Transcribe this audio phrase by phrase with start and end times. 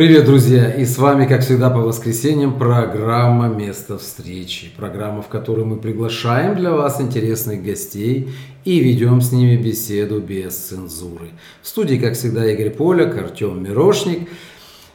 [0.00, 0.70] Привет, друзья!
[0.70, 4.70] И с вами, как всегда, по воскресеньям программа «Место встречи».
[4.74, 8.30] Программа, в которой мы приглашаем для вас интересных гостей
[8.64, 11.32] и ведем с ними беседу без цензуры.
[11.60, 14.30] В студии, как всегда, Игорь Поляк, Артем Мирошник.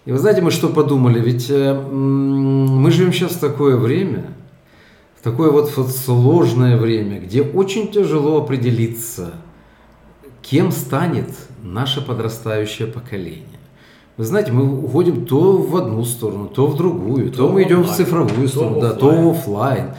[0.06, 1.20] И вы знаете, мы что подумали?
[1.20, 4.34] Ведь э, мы живем сейчас в такое время,
[5.20, 9.36] в такое вот, вот сложное время, где очень тяжело определиться,
[10.42, 11.30] кем станет
[11.62, 13.60] наше подрастающее поколение.
[14.18, 17.84] Вы знаете, мы уходим то в одну сторону, то в другую, то, то мы идем
[17.84, 19.92] в цифровую сторону, то да, то офлайн.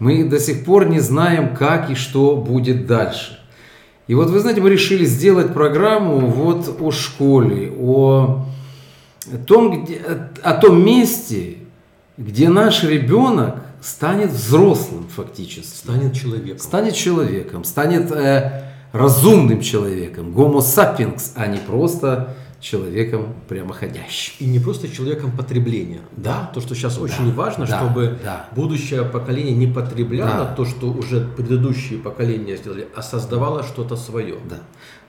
[0.00, 3.38] Мы до сих пор не знаем, как и что будет дальше.
[4.08, 8.44] И вот вы знаете, мы решили сделать программу вот о школе, о
[9.46, 10.00] том, где,
[10.42, 11.58] о том месте,
[12.18, 15.76] где наш ребенок станет взрослым фактически.
[15.76, 16.58] Станет человеком.
[16.58, 24.34] Станет человеком, станет э, разумным человеком, гомо sapiens, а не просто человеком прямоходящим.
[24.38, 26.00] И не просто человеком потребления.
[26.16, 26.50] Да.
[26.54, 27.02] То, что сейчас да.
[27.02, 27.78] очень важно, да.
[27.78, 28.48] чтобы да.
[28.52, 30.54] будущее поколение не потребляло да.
[30.54, 34.36] то, что уже предыдущие поколения сделали, а создавало что-то свое.
[34.48, 34.58] Да.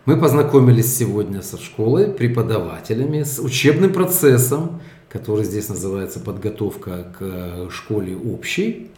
[0.05, 8.15] Мы познакомились сегодня со школой, преподавателями, с учебным процессом, который здесь называется подготовка к школе
[8.15, 8.89] общей.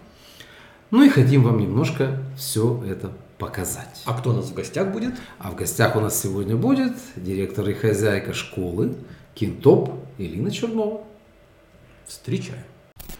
[0.91, 4.01] Ну и хотим вам немножко все это показать.
[4.05, 5.13] А кто у нас в гостях будет?
[5.39, 8.95] А в гостях у нас сегодня будет директор и хозяйка школы
[9.35, 11.01] Кинтоп Ирина Чернова.
[12.05, 12.63] Встречаем.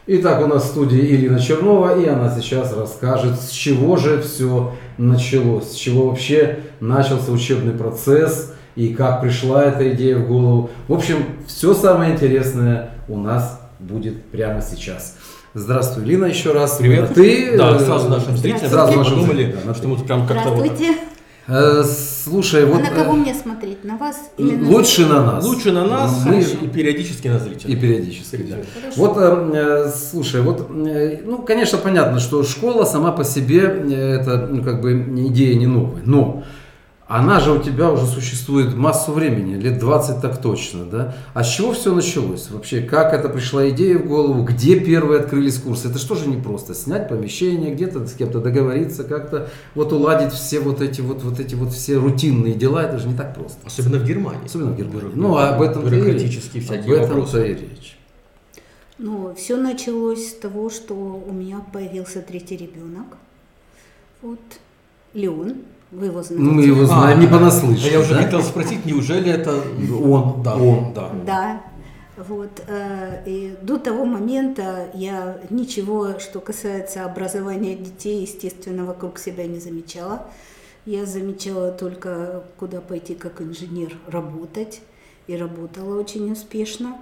[0.06, 4.76] Итак, у нас в студии Ирина Чернова, и она сейчас расскажет, с чего же все
[4.98, 10.70] началось, с чего вообще начался учебный процесс и как пришла эта идея в голову.
[10.88, 15.16] В общем, все самое интересное у нас будет прямо сейчас.
[15.56, 16.78] Здравствуй, Лина, еще раз.
[16.78, 17.14] Привет.
[17.14, 17.56] Ты?
[17.56, 18.72] Да, сразу нашим зрителям.
[18.72, 20.72] Сразу нашим подумали, да, что мы прям как-то вот...
[21.46, 22.82] Э, слушай, а вот...
[22.82, 23.84] на кого мне смотреть?
[23.84, 25.46] На вас или на Лучше на нас.
[25.46, 26.42] Лучше на нас мы...
[26.42, 27.74] и периодически на зрителей.
[27.74, 28.56] И периодически, да.
[28.96, 34.64] Вот, э, слушай, вот, э, ну, конечно, понятно, что школа сама по себе, это, ну,
[34.64, 34.94] как бы,
[35.28, 36.44] идея не новая, но
[37.16, 41.16] она же у тебя уже существует массу времени, лет 20 так точно, да?
[41.36, 42.82] А с чего все началось вообще?
[42.82, 44.44] Как это пришла идея в голову?
[44.44, 45.90] Где первые открылись курсы?
[45.90, 46.74] Это что же не просто?
[46.74, 51.54] Снять помещение, где-то с кем-то договориться, как-то вот уладить все вот эти вот, вот эти
[51.54, 53.60] вот все рутинные дела, это же не так просто.
[53.64, 54.46] Особенно в Германии.
[54.46, 55.12] Особенно в Германии.
[55.14, 57.96] Ну, об этом Бюрократические всякие об этом-то и речь.
[58.98, 63.06] Ну, все началось с того, что у меня появился третий ребенок.
[64.24, 64.40] Вот,
[65.14, 65.58] Леон.
[65.94, 66.44] Вы его знаете.
[66.44, 67.90] Мы его знаем а, не понаслышке.
[67.90, 68.24] А я уже да?
[68.24, 69.62] хотел спросить, неужели это
[70.02, 70.42] он?
[70.42, 71.12] Да, он, да.
[71.26, 71.62] Да.
[72.16, 79.48] Вот, э, и до того момента я ничего, что касается образования детей, естественно, вокруг себя
[79.48, 80.28] не замечала.
[80.86, 84.82] Я замечала только, куда пойти как инженер работать,
[85.26, 86.98] и работала очень успешно.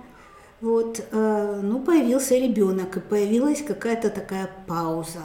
[0.61, 5.21] Вот, э, ну, появился ребенок, и появилась какая-то такая пауза.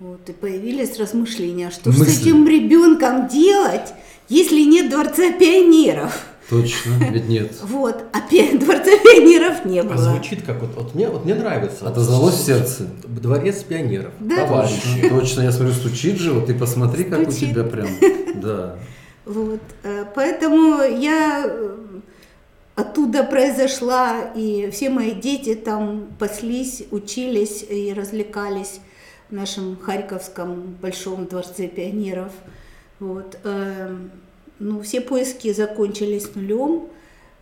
[0.00, 2.04] Вот, и появились размышления, что Мысли.
[2.04, 3.94] с этим ребенком делать,
[4.28, 6.26] если нет дворца пионеров.
[6.50, 7.52] Точно, ведь нет.
[7.62, 9.94] Вот, а дворца пионеров не а было.
[9.94, 11.86] А звучит как вот, вот мне, вот мне нравится.
[11.88, 12.88] Отозвалось в сердце.
[13.04, 14.12] Дворец пионеров.
[14.18, 14.46] Да.
[14.46, 17.18] Точно, точно, я смотрю, стучит же, вот ты посмотри, стучит.
[17.18, 17.88] как у тебя прям,
[18.42, 18.76] да.
[19.24, 21.76] Вот, э, поэтому я э,
[22.74, 28.80] оттуда произошла, и все мои дети там паслись, учились и развлекались
[29.34, 32.32] нашем Харьковском Большом дворце пионеров.
[33.00, 33.38] Вот.
[33.44, 34.10] Эм,
[34.58, 36.88] ну, все поиски закончились нулем,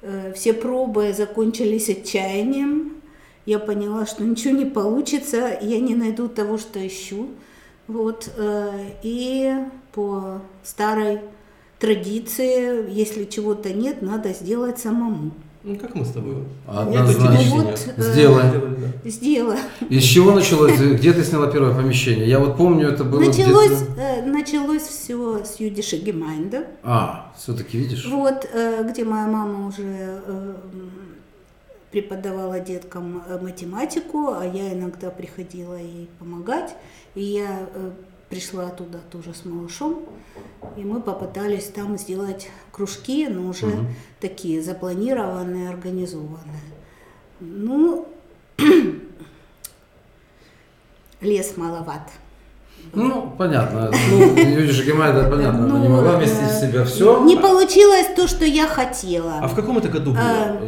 [0.00, 3.02] э, все пробы закончились отчаянием.
[3.44, 7.28] Я поняла, что ничего не получится, я не найду того, что ищу.
[7.86, 8.30] Вот.
[8.36, 8.70] Э,
[9.02, 9.54] и
[9.92, 11.20] по старой
[11.78, 15.32] традиции, если чего-то нет, надо сделать самому.
[15.64, 16.44] Ну, как мы с тобой.
[16.66, 17.56] Однозначно.
[17.56, 18.92] Ну, вот, э, Сделаем.
[19.04, 19.60] Э, сделаем.
[19.88, 20.76] Из чего началось?
[20.78, 22.28] Где ты сняла первое помещение?
[22.28, 26.66] Я вот помню, это было Началось, э, началось все с Юдиша Гемайнда.
[26.82, 28.06] А, все-таки видишь?
[28.06, 30.54] Вот, э, где моя мама уже э,
[31.92, 36.74] преподавала деткам э, математику, а я иногда приходила ей помогать.
[37.14, 37.90] И я э,
[38.32, 40.04] пришла туда тоже с малышом,
[40.78, 43.86] и мы попытались там сделать кружки, но уже угу.
[44.20, 46.62] такие запланированные, организованные.
[47.40, 48.08] Ну,
[51.20, 52.08] лес маловат.
[52.94, 53.92] Ну, понятно.
[54.10, 57.22] Ну, Юлия Жигемайда, понятно, она не ну, могла вместить в себя все.
[57.24, 59.40] Не получилось то, что я хотела.
[59.42, 60.22] А в каком это году было?
[60.22, 60.58] А,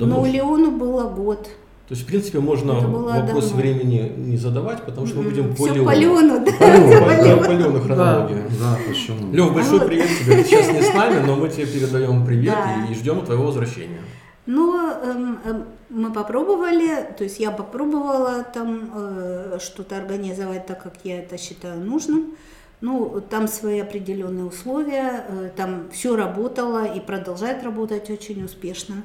[0.00, 1.48] ну, Леону было год.
[1.88, 3.60] То есть, в принципе, можно вопрос давно.
[3.60, 6.52] времени не задавать, потому что мы будем по Все по Лену, да.
[6.52, 8.42] По Лену хронология.
[8.60, 9.32] Да, почему?
[9.32, 10.42] Лев, большой привет тебе.
[10.42, 12.56] Ты сейчас не с нами, но мы тебе передаем привет
[12.90, 14.00] и ждем твоего возвращения.
[14.46, 20.94] Но эм, эм, мы попробовали, то есть я попробовала там э, что-то организовать так, как
[21.04, 22.36] я это считаю нужным.
[22.80, 28.96] Ну, там свои определенные условия, э, там все работало и продолжает работать очень успешно.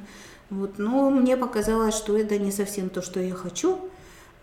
[0.52, 3.80] Вот, но мне показалось, что это не совсем то, что я хочу.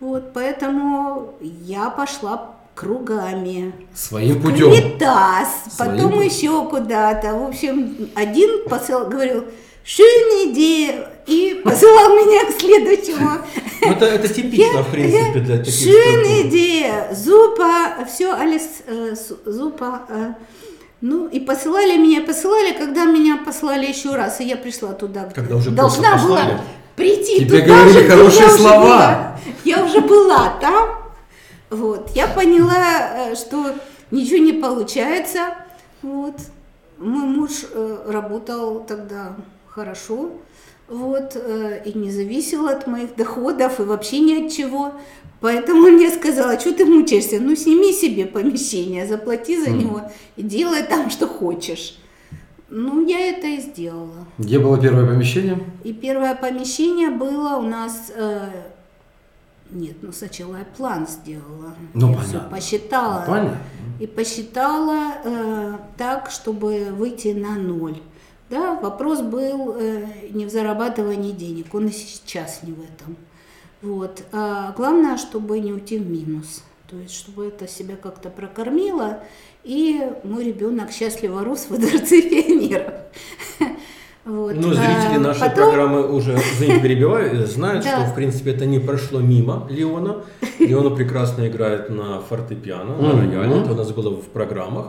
[0.01, 3.75] Вот, поэтому я пошла кругами.
[3.95, 4.73] Своим путем.
[4.73, 6.21] Литас, потом Своим...
[6.23, 7.35] еще куда-то.
[7.35, 9.45] В общем, один посыл говорил,
[9.85, 13.31] schöne идея, и посылал меня к следующему.
[13.81, 19.15] Ну, это, это типично, в принципе, для таких Schöne идея, зупа, все, Алис, э,
[19.47, 20.03] зупа.
[21.01, 25.31] Э, ну, и посылали меня, посылали, когда меня послали еще раз, и я пришла туда.
[25.35, 26.61] Когда уже Должна была
[26.97, 29.39] прийти Тебе туда говорили же, хорошие слова.
[29.65, 30.89] Я уже была там.
[31.71, 33.75] Вот, я поняла, э, что
[34.11, 35.55] ничего не получается.
[36.03, 36.35] Вот.
[36.99, 37.65] Мой муж
[38.09, 39.37] работал тогда
[39.69, 40.33] хорошо,
[40.89, 44.93] вот, э, и не зависело от моих доходов и вообще ни от чего.
[45.41, 49.77] Поэтому он мне сказала, что ты мучаешься, ну сними себе помещение, заплати за mm.
[49.77, 50.03] него
[50.37, 51.99] и делай там, что хочешь.
[52.71, 54.27] Ну, я это и сделала.
[54.37, 55.59] Где было первое помещение?
[55.85, 58.13] И первое помещение было у нас...
[58.15, 58.49] Э,
[59.71, 61.75] нет, ну сначала я план сделала.
[61.95, 62.25] Ну, я понятно.
[62.25, 63.25] все посчитала.
[63.27, 63.59] Ну, понятно.
[64.01, 67.99] И посчитала э, так, чтобы выйти на ноль.
[68.51, 73.17] Да, вопрос был э, не в зарабатывании денег, он и сейчас не в этом.
[73.83, 74.23] Вот.
[74.33, 76.63] А главное, чтобы не уйти в минус.
[76.89, 79.23] То есть, чтобы это себя как-то прокормило,
[79.63, 82.95] и мой ребенок счастливо рос в Дворце пионеров.
[84.29, 84.55] Вот.
[84.55, 85.71] Ну, зрители а, нашей потом...
[85.71, 90.17] программы уже, извините, перебиваю, знают, что, в принципе, это не прошло мимо Леона.
[90.59, 94.89] Леона прекрасно играет на фортепиано, на рояле, это у нас было в программах.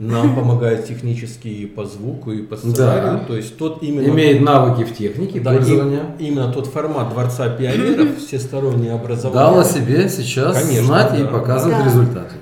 [0.00, 3.24] Нам помогает технически и по звуку, и по сценарию.
[3.28, 4.08] То есть тот именно...
[4.08, 6.16] Имеет навыки в технике да, пользования.
[6.18, 9.32] Именно тот формат Дворца пионеров, всестороннее образование.
[9.32, 12.34] Дал о себе сейчас Конечно, знать и показывать результаты.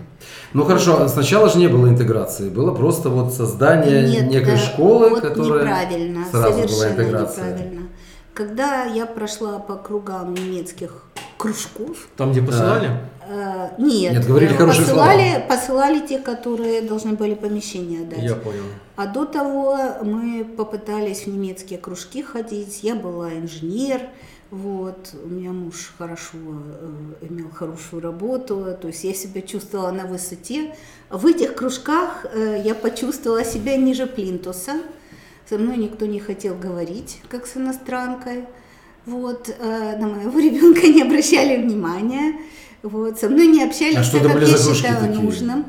[0.54, 5.10] Ну хорошо, сначала же не было интеграции, было просто вот создание Нет, некой да, школы,
[5.10, 7.50] вот которая неправильно, сразу была интеграция.
[7.52, 7.88] Неправильно.
[8.34, 11.04] Когда я прошла по кругам немецких
[11.36, 12.08] кружков.
[12.16, 12.90] Там, где посылали?
[13.28, 15.44] Э, нет, нет, говорили хорошие посылали, слова.
[15.48, 18.22] посылали те, которые должны были помещение дать.
[18.22, 18.62] Я понял.
[18.96, 22.80] А до того мы попытались в немецкие кружки ходить.
[22.82, 24.00] Я была инженер,
[24.50, 30.06] вот, у меня муж хорошо э, имел хорошую работу, то есть я себя чувствовала на
[30.06, 30.74] высоте.
[31.10, 34.80] В этих кружках э, я почувствовала себя ниже плинтуса.
[35.46, 38.46] Со мной никто не хотел говорить, как с иностранкой.
[39.04, 42.40] Вот, э, на моего ребенка не обращали внимания.
[42.82, 45.20] Вот, со мной не общались, а так, как я считала такие?
[45.20, 45.66] нужным.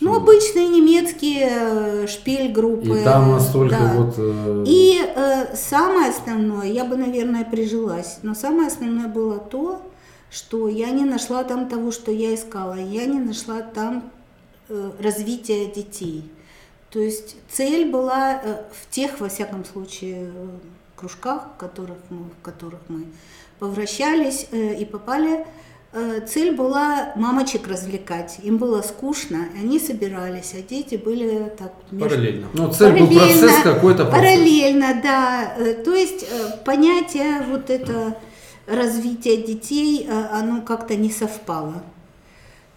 [0.00, 3.00] Ну, обычные немецкие э, шпиль-группы.
[3.00, 3.92] И там настолько да.
[3.94, 4.14] вот...
[4.18, 4.64] Э...
[4.66, 9.82] И э, самое основное, я бы, наверное, прижилась, но самое основное было то,
[10.30, 12.74] что я не нашла там того, что я искала.
[12.74, 14.10] Я не нашла там
[14.68, 16.30] э, развития детей.
[16.90, 20.30] То есть цель была э, в тех, во всяком случае,
[20.94, 23.06] кружках, в которых мы, в которых мы
[23.58, 25.44] повращались э, и попали Э,
[25.92, 28.38] цель была мамочек развлекать.
[28.42, 31.72] Им было скучно, и они собирались, а дети были так...
[31.90, 32.08] Между...
[32.08, 32.48] Параллельно.
[32.52, 34.04] Ну, цель параллельно, был процесс какой-то.
[34.04, 35.54] Параллельно, да.
[35.56, 38.16] Э, то есть э, понятие вот это
[38.66, 41.82] развития детей, оно как-то не совпало.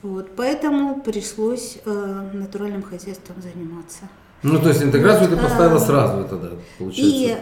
[0.02, 4.08] Вот, поэтому пришлось натуральным хозяйством заниматься.
[4.44, 7.38] Ну, то есть интеграцию ты поставила сразу, это да, получается.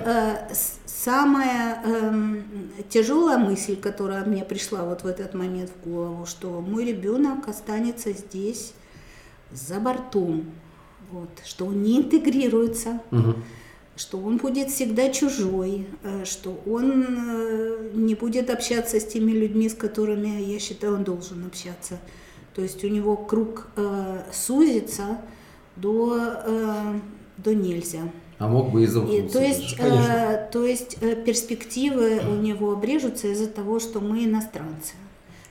[0.51, 0.55] И
[1.03, 2.41] самая э,
[2.89, 8.11] тяжелая мысль, которая мне пришла вот в этот момент в голову, что мой ребенок останется
[8.11, 8.73] здесь
[9.51, 10.45] за бортом,
[11.11, 13.35] вот, что он не интегрируется, угу.
[13.95, 19.69] что он будет всегда чужой, э, что он э, не будет общаться с теми людьми,
[19.69, 21.97] с которыми я считаю, он должен общаться.
[22.55, 25.17] То есть у него круг э, сузится
[25.81, 26.99] до, э,
[27.37, 28.01] до нельзя.
[28.37, 29.37] А мог бы и замкнуться.
[29.37, 34.93] то есть, э, то есть э, перспективы у него обрежутся из-за того, что мы иностранцы.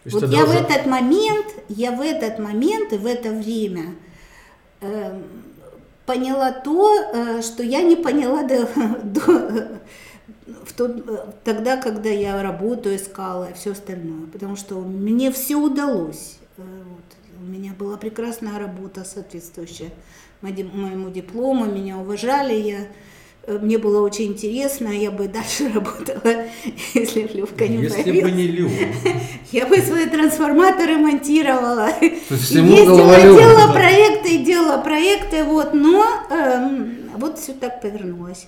[0.05, 3.95] Вот я в этот момент, я в этот момент и в это время
[4.81, 5.21] э,
[6.07, 8.67] поняла то, э, что я не поняла до,
[9.05, 9.69] до,
[10.65, 16.39] в тот, тогда, когда я работу искала и все остальное, потому что мне все удалось.
[16.57, 17.18] Э, вот.
[17.41, 19.91] У меня была прекрасная работа соответствующая
[20.41, 22.89] моему диплому, меня уважали, я
[23.45, 26.47] э, мне было очень интересно, я бы дальше работала,
[26.95, 28.25] если бы Левка не Если появился.
[28.25, 28.73] бы не Лев.
[29.53, 31.89] Я бы свои трансформаторы монтировала.
[32.01, 38.47] Ездила, делала проекты, делала проекты, вот, но эм, вот все так повернулось.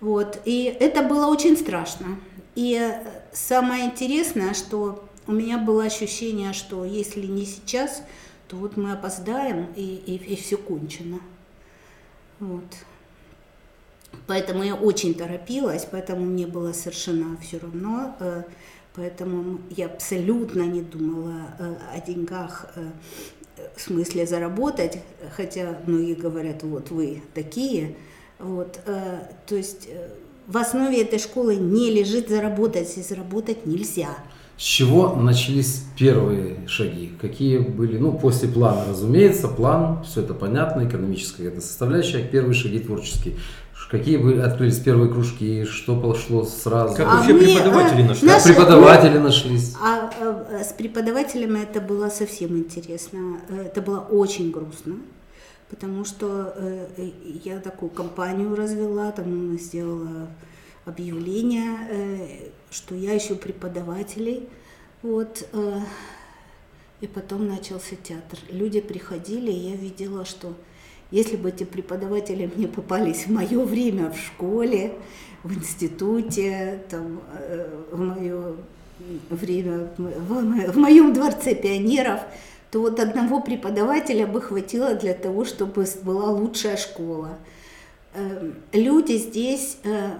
[0.00, 0.40] Вот.
[0.44, 2.18] И это было очень страшно.
[2.56, 2.92] И
[3.32, 8.02] самое интересное, что у меня было ощущение, что если не сейчас,
[8.52, 11.20] то вот мы опоздаем и, и, и все кончено.
[12.38, 12.66] Вот.
[14.26, 18.14] Поэтому я очень торопилась, поэтому мне было совершенно все равно.
[18.20, 18.42] Э,
[18.94, 22.90] поэтому я абсолютно не думала э, о деньгах э,
[23.74, 24.98] в смысле заработать,
[25.34, 27.96] хотя многие говорят, вот вы такие.
[28.38, 29.88] Вот, то есть
[30.48, 34.16] в основе этой школы не лежит заработать, и заработать нельзя.
[34.62, 37.10] С чего начались первые шаги?
[37.20, 42.78] Какие были, ну, после плана, разумеется, план, все это понятно, экономическая это составляющая, первые шаги
[42.78, 43.34] творческие.
[43.90, 46.94] Какие были открылись первые кружки, что пошло сразу?
[46.94, 48.30] Как а вообще мы, преподаватели э, нашлись?
[48.30, 49.74] Наши, преподаватели мы, нашлись?
[49.82, 53.40] А, а с преподавателями это было совсем интересно.
[53.50, 54.94] Это было очень грустно,
[55.70, 57.10] потому что э,
[57.42, 60.28] я такую компанию развела, там сделала
[60.84, 64.48] объявление, э, что я ищу преподавателей.
[65.02, 65.80] Вот, э,
[67.00, 68.38] и потом начался театр.
[68.48, 70.54] Люди приходили, и я видела, что
[71.10, 74.92] если бы эти преподаватели мне попались в мое время в школе,
[75.42, 78.54] в институте, там, э, в мое
[79.30, 82.20] время, в моем дворце пионеров,
[82.70, 87.38] то вот одного преподавателя бы хватило для того, чтобы была лучшая школа.
[88.14, 90.10] Эм, люди здесь, э,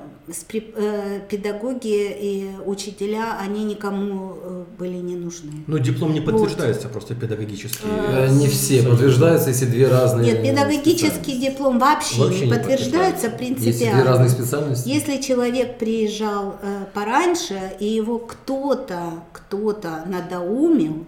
[0.55, 5.53] э, педагоги и учителя, они никому э, были не нужны.
[5.67, 6.93] Но диплом не подтверждается вот.
[6.93, 7.85] просто педагогически.
[8.31, 13.69] Не все подтверждаются, если две разные Нет, педагогический диплом вообще, вообще не подтверждается принципиально.
[13.69, 14.89] Если две разные специальности.
[14.89, 16.57] Если человек приезжал
[16.95, 21.05] пораньше, и его кто-то, кто-то надоумил,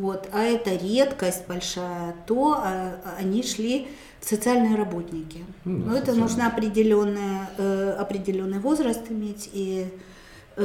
[0.00, 2.62] вот, а это редкость большая, то
[3.18, 3.88] они шли
[4.20, 5.44] социальные работники.
[5.64, 9.86] Ну, Но это нужно определенный, э, определенный возраст иметь и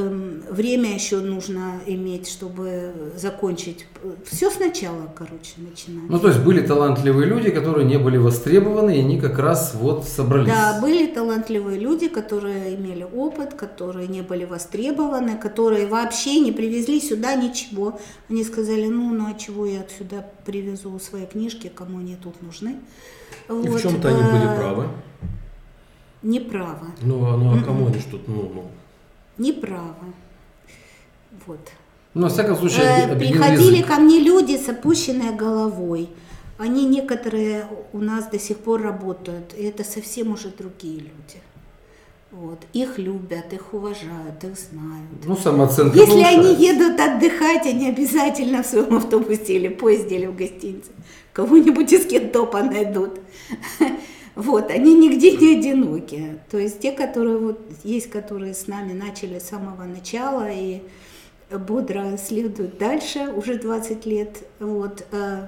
[0.00, 3.86] время еще нужно иметь, чтобы закончить.
[4.24, 6.08] Все сначала, короче, начинать.
[6.08, 10.04] Ну, то есть были талантливые люди, которые не были востребованы, и они как раз вот
[10.04, 10.48] собрались.
[10.48, 17.00] Да, были талантливые люди, которые имели опыт, которые не были востребованы, которые вообще не привезли
[17.00, 17.98] сюда ничего.
[18.28, 22.76] Они сказали, ну, ну а чего я отсюда привезу свои книжки, кому они тут нужны.
[23.48, 24.88] И вот, в чем-то они были э, правы.
[26.22, 26.86] Неправы.
[27.02, 28.70] Ну, а, ну а кому они что-то, ну, ну.
[29.38, 30.12] Неправы.
[31.46, 31.60] Вот.
[32.14, 33.86] Ну, во всяком случае, э, Приходили язык.
[33.86, 36.08] ко мне люди с опущенной головой.
[36.58, 41.40] Они некоторые у нас до сих пор работают, и это совсем уже другие люди.
[42.32, 42.58] Вот.
[42.72, 45.10] Их любят, их уважают, их знают.
[45.26, 46.40] Ну, самооценка Если повышается.
[46.40, 50.90] они едут отдыхать, они обязательно в своем автобусе или поезде или в гостинице
[51.34, 53.20] кого-нибудь из кентопа найдут.
[54.36, 56.38] Вот, они нигде не одиноки.
[56.50, 60.82] То есть те, которые вот есть, которые с нами начали с самого начала и
[61.50, 64.36] бодро следуют дальше, уже 20 лет.
[64.60, 65.46] Вот, э,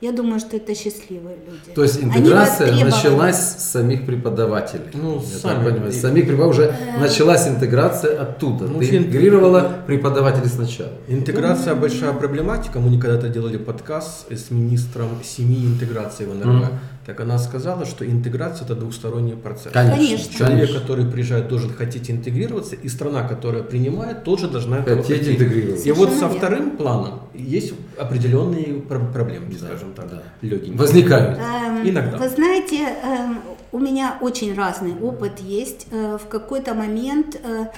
[0.00, 1.74] я думаю, что это счастливые люди.
[1.74, 4.90] То есть интеграция началась с самих преподавателей.
[4.92, 5.92] Ну, я сами, так понимаю.
[5.92, 7.00] С самих преподавателей уже э...
[7.00, 8.66] началась интеграция оттуда.
[8.66, 10.92] Ну, Ты интегрировала преподавателей сначала.
[11.08, 12.78] Интеграция ну, большая проблематика.
[12.78, 16.70] Мы когда-то делали подкаст с министром семьи интеграции в НРВ.
[16.70, 16.72] Mm.
[17.08, 19.72] Так она сказала, что интеграция это двухсторонний процесс.
[19.72, 20.30] Конечно.
[20.30, 20.80] Человек, конечно.
[20.80, 25.88] который приезжает, должен хотеть интегрироваться, и страна, которая принимает, тоже должна хотеть, хотеть интегрироваться.
[25.88, 30.22] И вот со вторым планом есть определенные проблемы, да, скажем так, да.
[30.42, 30.76] легенькие.
[30.76, 31.38] Возникают.
[31.38, 32.18] Эм, Иногда.
[32.18, 33.40] Вы знаете, эм,
[33.72, 35.86] у меня очень разный опыт есть.
[35.90, 37.68] Э, в какой-то момент э,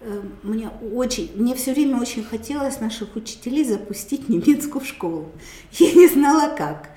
[0.00, 5.32] э, мне очень, мне все время очень хотелось наших учителей запустить немецкую школу.
[5.72, 6.90] Я не знала как.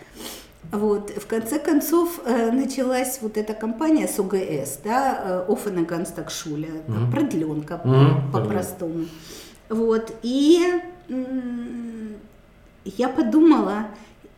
[0.72, 1.12] Вот.
[1.12, 7.12] В конце концов э, началась вот эта компания с ОГС, да, э, Offene Ganztagsschule, mm-hmm.
[7.12, 8.32] продленка mm-hmm.
[8.32, 9.06] по-простому.
[9.70, 10.14] Вот.
[10.22, 10.80] И
[12.86, 13.88] я подумала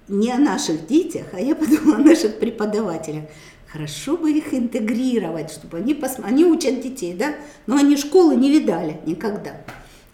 [0.07, 3.23] не о наших детях, а я подумала о наших преподавателях.
[3.67, 6.33] Хорошо бы их интегрировать, чтобы они посмотрели.
[6.33, 7.35] Они учат детей, да,
[7.67, 9.61] но они школы не видали никогда.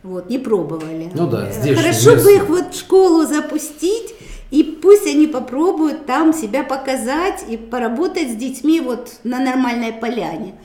[0.03, 1.11] Вот, не пробовали.
[1.13, 4.13] Ну да, здесь Хорошо бы их вот в школу запустить,
[4.51, 10.55] и пусть они попробуют там себя показать и поработать с детьми вот на нормальной поляне.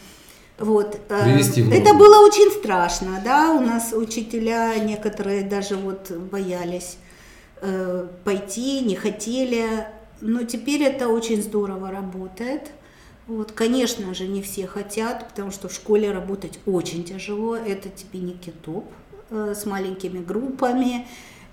[0.58, 1.00] Вот.
[1.08, 1.38] Э,
[1.72, 6.98] Это было очень страшно, да, у нас учителя некоторые даже вот боялись
[7.60, 9.86] э, пойти, не хотели,
[10.20, 12.70] но теперь это очень здорово работает.
[13.26, 18.20] Вот, конечно же, не все хотят, потому что в школе работать очень тяжело, это тебе
[18.20, 18.84] не китоп
[19.30, 21.06] э, с маленькими группами,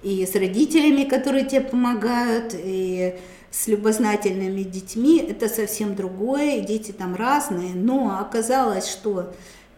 [0.04, 3.16] и с родителями, которые тебе помогают, и
[3.52, 9.34] с любознательными детьми, это совсем другое, дети там разные, но оказалось, что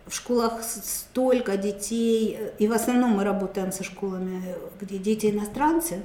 [0.08, 4.44] в школах столько детей, и в основном мы работаем со школами,
[4.80, 6.02] где дети иностранцы,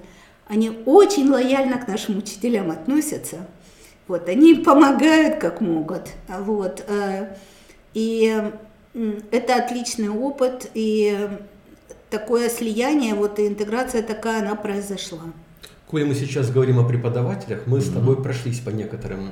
[0.46, 3.48] они очень лояльно к нашим учителям относятся.
[4.06, 6.02] Вот, они помогают как могут.
[6.28, 7.36] Вот, э,
[7.94, 8.40] и
[9.32, 11.28] это отличный опыт, и
[12.10, 15.20] такое слияние, вот и интеграция такая, она произошла.
[15.86, 17.90] Коли мы сейчас говорим о преподавателях, мы mm-hmm.
[17.90, 19.30] с тобой прошлись по некоторым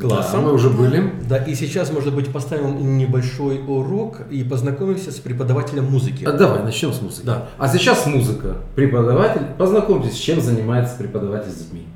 [0.00, 0.40] классам.
[0.40, 1.12] Да, мы уже были.
[1.28, 6.24] Да, и сейчас, может быть, поставим небольшой урок и познакомимся с преподавателем музыки.
[6.24, 7.26] А давай, начнем с музыки.
[7.26, 7.48] Да.
[7.58, 8.58] А сейчас музыка.
[8.74, 9.42] Преподаватель.
[9.58, 11.86] Познакомьтесь, чем занимается преподаватель с детьми.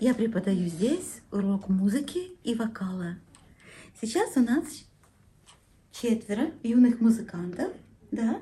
[0.00, 3.16] Я преподаю здесь урок музыки и вокала.
[4.00, 4.64] Сейчас у нас
[5.92, 7.72] четверо юных музыкантов,
[8.10, 8.40] да?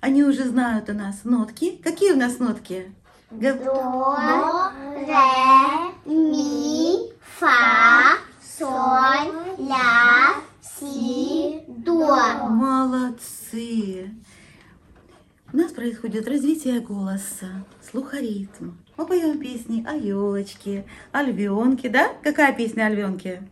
[0.00, 1.76] Они уже знают у нас нотки.
[1.82, 2.94] Какие у нас нотки?
[3.30, 3.52] До,
[4.94, 5.16] ре,
[6.06, 12.48] ми, фа, соль, ля, си, до.
[12.48, 14.14] Молодцы!
[15.52, 18.72] У нас происходит развитие голоса, слухоритм.
[18.96, 22.12] Мы поем песни о елочке, о львенке, да?
[22.22, 23.42] Какая песня о львенке?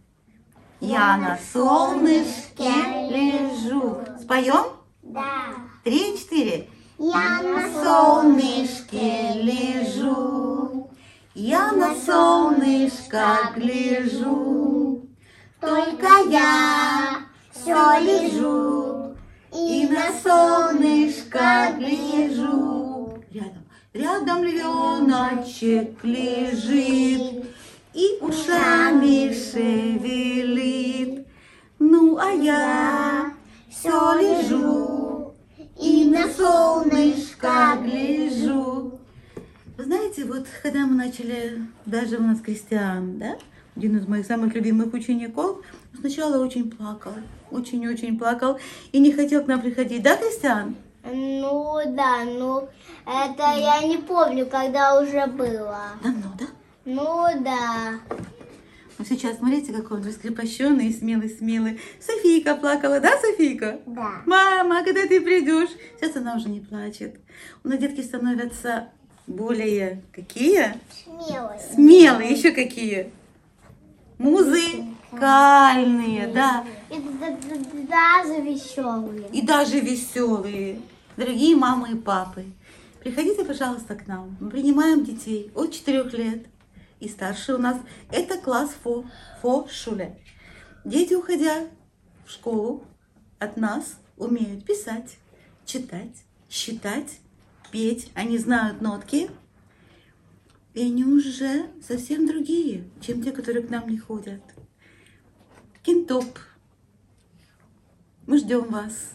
[0.81, 2.73] Я на солнышке
[3.11, 3.99] лежу.
[4.23, 4.65] Споем?
[5.03, 5.55] Да.
[5.83, 6.71] Три, четыре.
[6.99, 10.91] Я на солнышке лежу.
[11.35, 15.07] Я на солнышко гляжу.
[15.61, 17.19] Только я
[17.51, 19.15] все лежу.
[19.53, 23.19] И на солнышко гляжу.
[23.31, 23.64] Рядом.
[23.95, 27.45] Рядом львеночек лежит
[27.93, 31.25] и ушами шевелит.
[31.79, 33.33] Ну, а я
[33.71, 35.33] все лежу
[35.81, 38.99] и на солнышко гляжу.
[39.79, 43.39] Знаете, вот когда мы начали, даже у нас Кристиан, да,
[43.77, 45.59] один из моих самых любимых учеников,
[45.97, 47.13] сначала очень плакал,
[47.53, 48.59] очень-очень плакал
[48.91, 50.75] и не хотел к нам приходить, да, Кристиан?
[51.05, 52.69] Ну да, ну
[53.07, 55.91] это я не помню, когда уже было.
[56.03, 56.47] Давно, да?
[56.85, 58.01] Ну да.
[58.97, 61.81] Ну сейчас смотрите, какой он раскрепощенный, смелый-смелый.
[62.01, 63.81] Софийка плакала, да, Софийка?
[63.87, 64.23] Да.
[64.25, 65.71] Мама, когда ты придешь?
[65.99, 67.17] Сейчас она уже не плачет.
[67.65, 68.89] У нас детки становятся
[69.27, 70.75] более какие?
[71.05, 71.61] Смелые.
[71.73, 73.11] Смелые, еще какие?
[74.19, 76.65] Музыкальные, да.
[76.89, 77.01] И
[77.89, 79.29] даже веселые.
[79.33, 80.81] И даже веселые.
[81.17, 82.45] Дорогие мамы и папы,
[82.99, 84.37] приходите, пожалуйста, к нам.
[84.41, 86.47] Мы принимаем детей от 4 лет
[86.99, 87.79] и старше у нас.
[88.11, 89.05] Это класс ФО,
[89.41, 90.21] ФО Шуле.
[90.85, 91.69] Дети, уходя
[92.27, 92.85] в школу,
[93.39, 95.17] от нас умеют писать,
[95.65, 97.21] читать, считать,
[97.71, 98.11] петь.
[98.15, 99.31] Они знают нотки.
[100.73, 104.43] И они уже совсем другие, чем те, которые к нам не ходят.
[105.85, 106.41] Кентоп.
[108.27, 109.13] Мы ждем вас.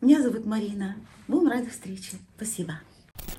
[0.00, 0.94] Меня зовут Марина.
[1.32, 2.18] Будем рады встрече.
[2.36, 2.74] Спасибо.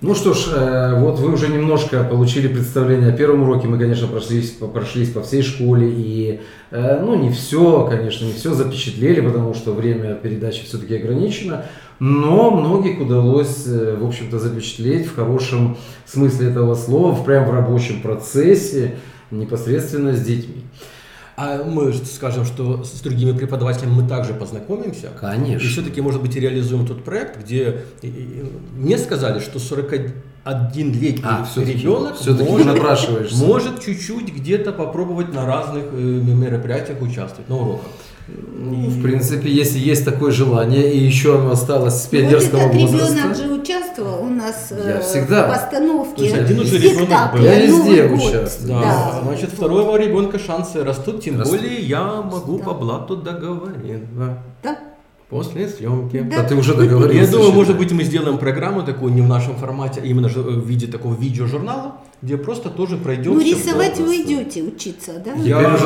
[0.00, 3.68] Ну что ж, э, вот вы уже немножко получили представление о первом уроке.
[3.68, 6.40] Мы, конечно, прошлись, прошлись по всей школе и,
[6.72, 11.66] э, ну, не все, конечно, не все запечатлели, потому что время передачи все-таки ограничено.
[12.00, 18.02] Но многих удалось, э, в общем-то, запечатлеть в хорошем смысле этого слова, прямо в рабочем
[18.02, 18.96] процессе,
[19.30, 20.64] непосредственно с детьми.
[21.36, 25.10] А мы скажем, что с другими преподавателями мы также познакомимся.
[25.20, 25.66] Конечно.
[25.66, 27.82] И все-таки, может быть, реализуем тот проект, где
[28.76, 35.96] мне сказали, что 41-летний а, ребенок все может, может чуть-чуть где-то попробовать на разных э,
[35.96, 37.90] мероприятиях участвовать, на уроках.
[38.26, 42.80] Ну, в принципе, если есть такое желание, и еще оно осталось с пионерского вот этот
[42.80, 43.16] возраста.
[43.16, 45.46] ребенок же участвовал у нас я э, всегда.
[45.46, 46.16] в постановке.
[46.16, 47.40] То есть один уже ребенок был.
[47.40, 48.68] Я везде участвую.
[48.68, 48.80] Да.
[48.80, 49.20] да.
[49.24, 51.60] Значит, второго ребенка шансы растут, тем растут.
[51.60, 52.64] более я могу да.
[52.64, 54.38] по блату договориться.
[54.62, 54.78] Да.
[55.28, 56.20] После съемки.
[56.20, 56.40] Да.
[56.40, 57.20] А ты уже договорился.
[57.20, 60.66] Я думаю, может быть, мы сделаем программу такую не в нашем формате, а именно в
[60.66, 63.34] виде такого видеожурнала, где просто тоже пройдем.
[63.34, 65.32] Ну, рисовать вы идете учиться, да?
[65.34, 65.76] Я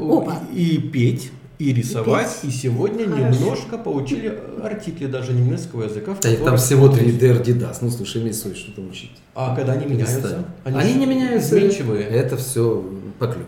[0.00, 0.36] Оба.
[0.54, 1.32] И петь
[1.70, 3.40] и рисовать, и, и сегодня Хорошо.
[3.40, 6.14] немножко поучили артикли даже немецкого языка.
[6.14, 9.12] В да, там всего 3D Adidas, ну слушай, имей совесть, что там учить.
[9.34, 10.44] А когда они меняются?
[10.64, 11.56] Они, они не меняются.
[11.56, 12.04] Изменчивые.
[12.04, 12.84] Это все
[13.18, 13.46] поклюк.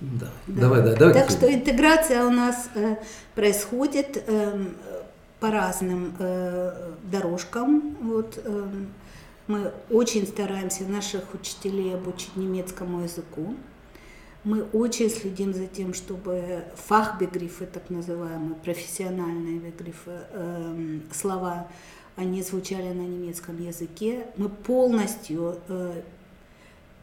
[0.00, 0.28] Да.
[0.46, 0.60] да.
[0.60, 1.14] Давай, да, давай.
[1.14, 2.96] Так что интеграция у нас э,
[3.34, 4.22] происходит.
[4.26, 4.66] Э,
[5.44, 7.96] по разным э, дорожкам.
[8.00, 8.66] Вот, э,
[9.46, 13.54] мы очень стараемся наших учителей обучить немецкому языку.
[14.44, 21.66] Мы очень следим за тем, чтобы фахбегрифы, так называемые, профессиональные бегрифы, э, слова,
[22.16, 24.26] они звучали на немецком языке.
[24.36, 26.02] Мы полностью э,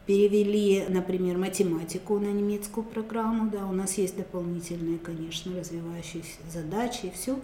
[0.06, 7.10] перевели, например, математику на немецкую программу, да, у нас есть дополнительные, конечно, развивающиеся задачи и
[7.10, 7.38] все,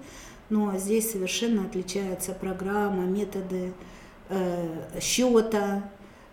[0.49, 3.73] но здесь совершенно отличается программа, методы
[4.29, 5.91] э, счета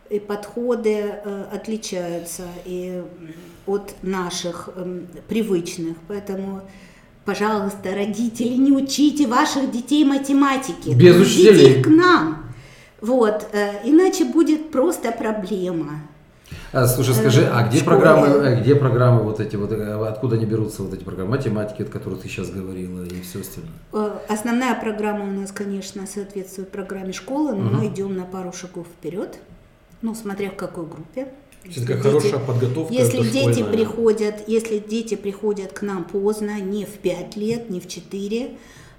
[0.10, 3.04] и подходы э, отличаются и
[3.66, 6.62] от наших э, привычных, поэтому
[7.26, 10.94] пожалуйста, родители, не учите ваших детей математике.
[10.94, 11.82] Без учителей.
[11.82, 12.46] к нам.
[13.02, 16.02] Вот, э, иначе будет просто проблема.
[16.72, 20.46] А, слушай, скажи, а где программы, а где программы вот эти вот, э, откуда они
[20.46, 23.74] берутся вот эти программы математики, о которых ты сейчас говорила и все остальное?
[23.94, 27.76] Э, основная программа у нас, конечно, соответствует программе школы, но угу.
[27.78, 29.38] мы идем на пару шагов вперед,
[30.06, 31.28] ну, смотря в какой группе.
[31.64, 32.94] Если дети, хорошая подготовка.
[32.94, 37.88] Если дети приходят, если дети приходят к нам поздно, не в 5 лет, не в
[37.88, 38.52] 4,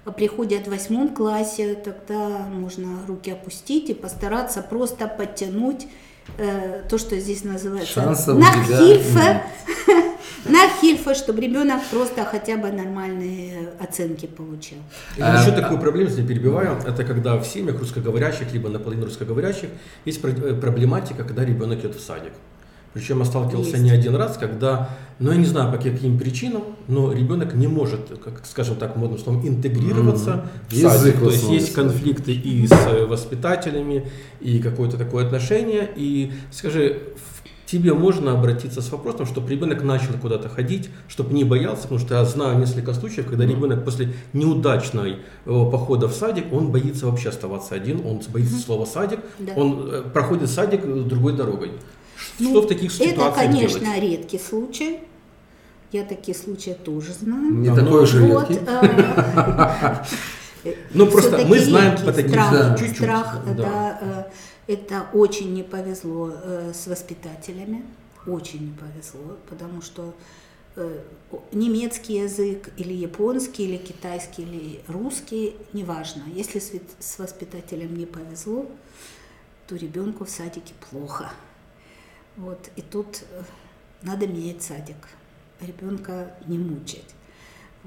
[0.03, 5.87] а приходят в восьмом классе, тогда можно руки опустить и постараться просто подтянуть
[6.37, 9.43] Э, то, что здесь называется Шансов нахильфе,
[10.49, 14.77] нахильфе, чтобы ребенок просто хотя бы нормальные оценки получил.
[15.17, 19.69] И а, еще такую проблему, если перебиваю, это когда в семьях русскоговорящих, либо наполовину русскоговорящих,
[20.05, 22.33] есть э, проблематика, когда ребенок идет в садик.
[22.93, 23.83] Причем я сталкивался Есть.
[23.83, 28.19] не один раз, когда, ну я не знаю по каким причинам, но ребенок не может,
[28.23, 30.69] как, скажем так, модным словом, интегрироваться mm-hmm.
[30.69, 31.19] в Язык садик.
[31.19, 34.07] То есть есть конфликты и с э, воспитателями,
[34.39, 35.89] и какое-то такое отношение.
[35.95, 37.01] И скажи,
[37.67, 42.15] тебе можно обратиться с вопросом, чтобы ребенок начал куда-то ходить, чтобы не боялся, потому что
[42.15, 47.29] я знаю несколько случаев, когда ребенок после неудачной э, похода в садик, он боится вообще
[47.29, 49.53] оставаться один, он боится слова садик, да.
[49.55, 51.71] он э, проходит садик другой дорогой.
[52.39, 54.01] Ну, Что в таких ситуациях Это, конечно, делать?
[54.01, 54.99] редкий случай.
[55.91, 57.53] Я такие случаи тоже знаю.
[57.53, 58.59] Не такой вот, редкий.
[60.63, 62.97] Э, ну, просто мы знаем по таким страх, чуть-чуть.
[62.97, 64.23] Страх, да, э,
[64.67, 67.85] это очень не повезло э, с воспитателями.
[68.25, 70.13] Очень не повезло, потому что
[71.51, 76.23] немецкий язык или японский, или китайский, или русский, неважно.
[76.33, 76.61] Если
[76.99, 78.65] с воспитателем не повезло,
[79.67, 81.31] то ребенку в садике плохо.
[82.35, 83.43] Вот, и тут э,
[84.03, 84.97] надо менять садик,
[85.59, 87.15] ребенка не мучать.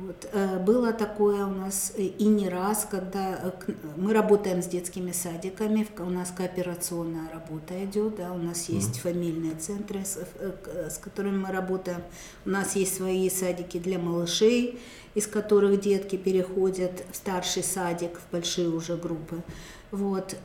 [0.01, 0.29] Вот.
[0.33, 3.55] Э, было такое у нас э, и не раз, когда
[3.97, 9.01] мы работаем с детскими садиками, у нас кооперационная работа идет, да, у нас есть mm.
[9.03, 10.17] фамильные центры, с,
[10.89, 12.03] с которыми мы работаем,
[12.47, 14.81] у нас есть свои садики для малышей,
[15.15, 19.43] из которых детки переходят в старший садик, в большие уже группы.
[19.91, 20.37] Вот.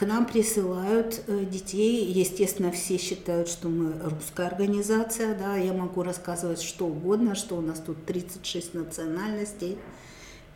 [0.00, 6.02] К нам присылают э, детей, естественно, все считают, что мы русская организация, да, я могу
[6.02, 9.76] рассказывать что угодно, что у нас тут 36 национальностей,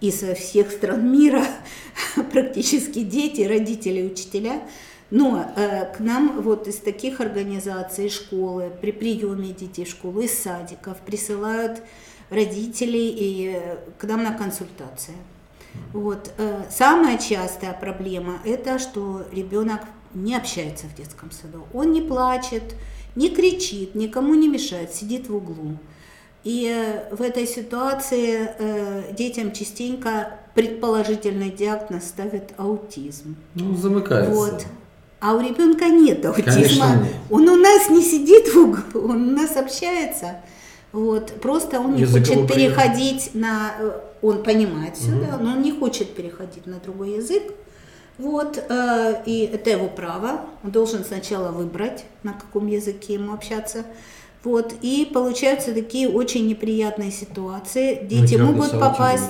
[0.00, 1.44] и со всех стран мира
[2.32, 4.66] практически дети, родители, учителя.
[5.10, 10.32] Но э, к нам вот из таких организаций, школы, при приеме детей в школу, из
[10.32, 11.82] садиков присылают
[12.30, 15.12] родителей и э, к нам на консультации.
[15.92, 16.32] Вот.
[16.38, 19.80] Э, самая частая проблема– это что ребенок
[20.14, 21.66] не общается в детском саду.
[21.72, 22.74] Он не плачет,
[23.16, 25.78] не кричит, никому не мешает, сидит в углу.
[26.44, 33.36] И э, в этой ситуации э, детям частенько предположительный диагноз ставят аутизм.
[33.54, 34.34] Ну, замыкается.
[34.34, 34.66] Вот.
[35.20, 36.96] А у ребенка нет аутизма.
[36.96, 37.14] нет.
[37.30, 40.36] Он у нас не сидит в углу, он у нас общается.
[40.92, 41.32] Вот.
[41.40, 43.72] Просто он не Языковой хочет переходить на
[44.24, 45.26] он понимает все, угу.
[45.26, 47.42] да, но он не хочет переходить на другой язык.
[48.16, 50.40] Вот, э, и это его право.
[50.62, 53.84] Он должен сначала выбрать, на каком языке ему общаться.
[54.42, 58.04] Вот, и получаются такие очень неприятные ситуации.
[58.04, 59.24] Дети ну, могут попасть.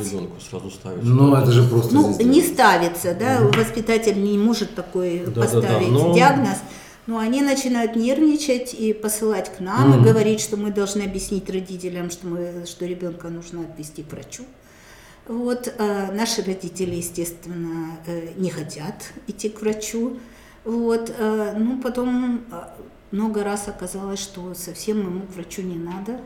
[0.50, 1.94] Сразу ставить, ну, это же просто.
[1.94, 3.58] Ну, не ставится, да, угу.
[3.58, 6.14] воспитатель не может такой да, поставить да, да, но...
[6.14, 6.58] диагноз.
[7.06, 10.00] Но они начинают нервничать и посылать к нам угу.
[10.00, 14.44] и говорить, что мы должны объяснить родителям, что, мы, что ребенка нужно отвести к врачу.
[15.26, 20.18] Вот, э, наши родители, естественно, э, не хотят идти к врачу.
[20.64, 22.44] Вот, э, ну, потом
[23.10, 26.20] много раз оказалось, что совсем ему к врачу не надо.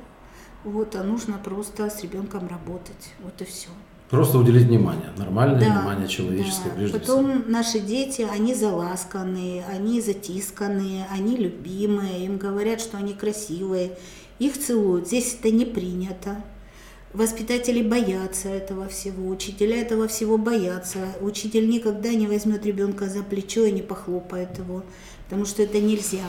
[0.65, 3.13] Вот, а нужно просто с ребенком работать.
[3.23, 3.69] Вот и все.
[4.11, 6.77] Просто уделить внимание, нормальное да, внимание человеческое, да.
[6.77, 7.43] прежде Потом всего.
[7.47, 13.99] наши дети, они заласканные, они затисканные, они любимые, им говорят, что они красивые,
[14.39, 15.09] их целуют.
[15.09, 16.43] Здесь это не принято.
[17.15, 20.99] Воспитатели боятся этого всего, учителя этого всего боятся.
[21.21, 24.83] Учитель никогда не возьмет ребенка за плечо и не похлопает его,
[25.25, 26.25] потому что это нельзя.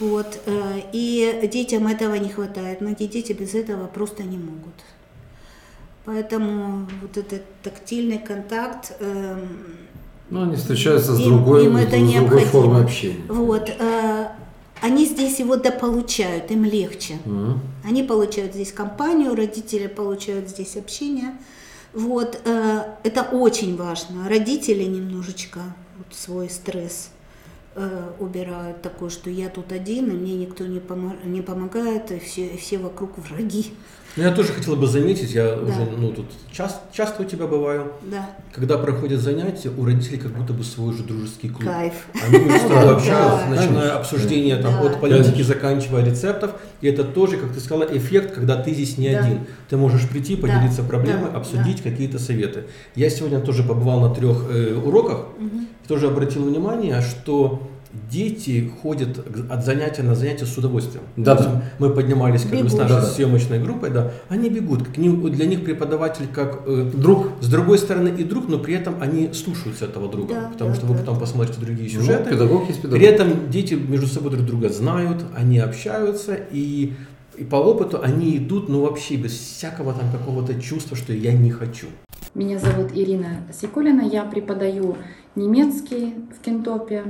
[0.00, 0.38] Вот.
[0.46, 2.80] Э, и детям этого не хватает.
[2.80, 4.74] Многие дети без этого просто не могут.
[6.06, 8.92] Поэтому вот этот тактильный контакт...
[10.28, 13.22] Ну, они встречаются с другой, им это с другой формой общения.
[13.28, 13.70] Вот.
[14.86, 17.18] Они здесь его дополучают, им легче.
[17.24, 17.58] Mm-hmm.
[17.84, 21.36] Они получают здесь компанию, родители получают здесь общение.
[21.92, 24.28] Вот, э, это очень важно.
[24.28, 25.58] Родители немножечко
[25.98, 27.10] вот, свой стресс
[27.74, 32.20] э, убирают такой, что я тут один, и мне никто не, помо- не помогает, и
[32.20, 33.72] все, и все вокруг враги.
[34.16, 35.62] Ну, я тоже хотела бы заметить, я да.
[35.62, 37.92] уже, ну, тут часто, часто у тебя бываю.
[38.10, 38.30] Да.
[38.52, 41.64] Когда проходят занятия, у родителей как будто бы свой же дружеский клуб.
[41.64, 41.92] Кайф.
[42.26, 46.52] Они с тобой общаются, начиная обсуждение там, от политики, заканчивая рецептов.
[46.80, 49.40] И это тоже, как ты сказала, эффект, когда ты здесь не один.
[49.68, 52.64] Ты можешь прийти, поделиться проблемой, обсудить какие-то советы.
[52.94, 57.68] Я сегодня тоже побывал на трех э, уроках, и тоже обратил внимание, что
[58.10, 61.04] дети ходят от занятия на занятие с удовольствием.
[61.16, 61.62] Да, да.
[61.78, 64.88] Мы поднимались как бы с нашей да, съемочной группой, да, они бегут.
[64.88, 68.74] К ним, для них преподаватель как э, друг, с другой стороны и друг, но при
[68.74, 70.92] этом они слушаются этого друга, да, потому да, что да.
[70.92, 72.24] вы потом посмотрите другие ну, сюжеты.
[72.24, 72.98] Ну, педагог есть педагог.
[72.98, 76.92] При этом дети между собой друг друга знают, они общаются и
[77.36, 81.50] и по опыту они идут, ну вообще без всякого там какого-то чувства, что я не
[81.50, 81.86] хочу.
[82.34, 84.96] Меня зовут Ирина Сикулина, я преподаю
[85.34, 87.04] немецкий в Кентопе,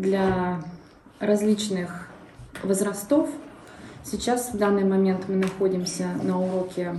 [0.00, 0.60] для
[1.20, 2.08] различных
[2.62, 3.28] возрастов.
[4.04, 6.94] Сейчас в данный момент мы находимся на уроке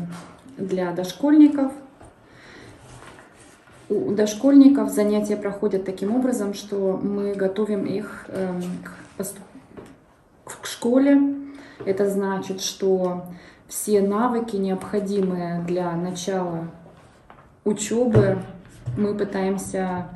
[0.58, 1.72] для дошкольников.
[3.90, 8.62] У дошкольников занятия проходят таким образом, что мы готовим их эм,
[9.16, 9.24] к,
[10.44, 11.36] к школе.
[11.86, 13.28] Это значит, что
[13.68, 16.68] все навыки, необходимые для начала
[17.64, 18.40] учебы,
[18.98, 20.08] мы пытаемся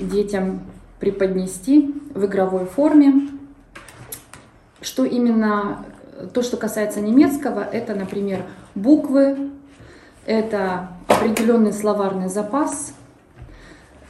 [0.00, 0.62] детям
[1.00, 3.28] преподнести в игровой форме.
[4.80, 5.84] Что именно,
[6.32, 9.50] то, что касается немецкого, это, например, буквы,
[10.26, 12.94] это определенный словарный запас,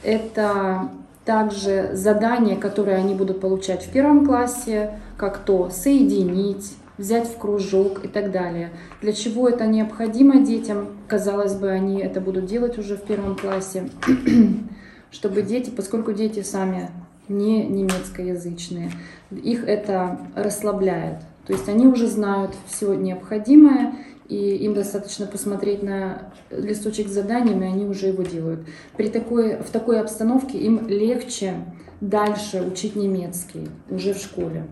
[0.03, 0.89] это
[1.25, 8.03] также задания, которые они будут получать в первом классе, как то соединить, взять в кружок
[8.03, 8.71] и так далее.
[9.01, 10.87] Для чего это необходимо детям?
[11.07, 13.89] Казалось бы, они это будут делать уже в первом классе
[15.11, 16.89] чтобы дети, поскольку дети сами
[17.27, 18.91] не немецкоязычные,
[19.31, 21.19] их это расслабляет.
[21.45, 23.95] То есть они уже знают все необходимое,
[24.27, 28.61] и им достаточно посмотреть на листочек с заданиями, они уже его делают.
[28.95, 31.55] При такой, в такой обстановке им легче
[31.99, 34.67] дальше учить немецкий уже в школе.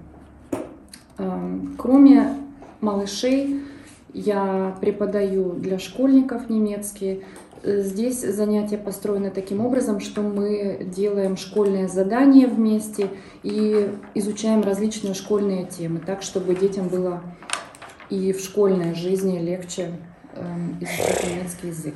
[1.18, 2.36] Эм, кроме
[2.80, 3.62] малышей,
[4.14, 7.24] я преподаю для школьников немецкий,
[7.64, 13.10] Здесь занятия построены таким образом, что мы делаем школьные задания вместе
[13.44, 17.22] и изучаем различные школьные темы, так чтобы детям было
[18.10, 19.92] и в школьной жизни легче
[20.34, 21.96] эм, изучать немецкий язык.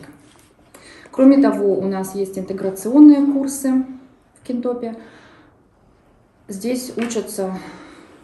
[1.12, 3.86] Кроме того, у нас есть интеграционные курсы
[4.42, 4.96] в Кентопе.
[6.48, 7.58] Здесь учатся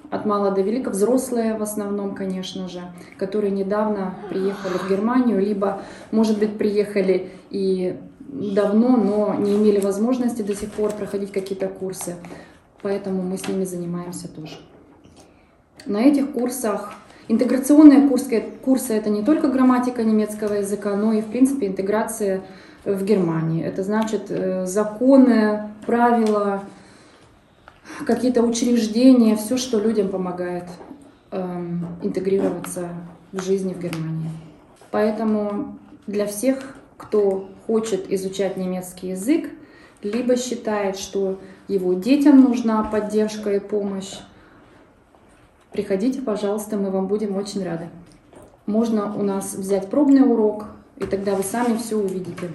[0.10, 2.82] от мала до велика, взрослые в основном, конечно же,
[3.18, 10.42] которые недавно приехали в Германию, либо, может быть, приехали и давно, но не имели возможности
[10.42, 12.16] до сих пор проходить какие-то курсы.
[12.82, 14.58] Поэтому мы с ними занимаемся тоже.
[15.86, 16.94] На этих курсах
[17.28, 22.42] интеграционные курсы, курсы это не только грамматика немецкого языка, но и, в принципе, интеграция
[22.86, 23.64] в Германии.
[23.64, 26.64] Это значит э, законы, правила,
[28.06, 30.66] какие-то учреждения, все, что людям помогает
[31.32, 32.90] эм, интегрироваться
[33.32, 34.30] в жизни в Германии.
[34.92, 39.50] Поэтому для всех, кто хочет изучать немецкий язык,
[40.02, 44.16] либо считает, что его детям нужна поддержка и помощь,
[45.72, 47.90] приходите, пожалуйста, мы вам будем очень рады.
[48.66, 50.66] Можно у нас взять пробный урок,
[50.98, 52.52] и тогда вы сами все увидите.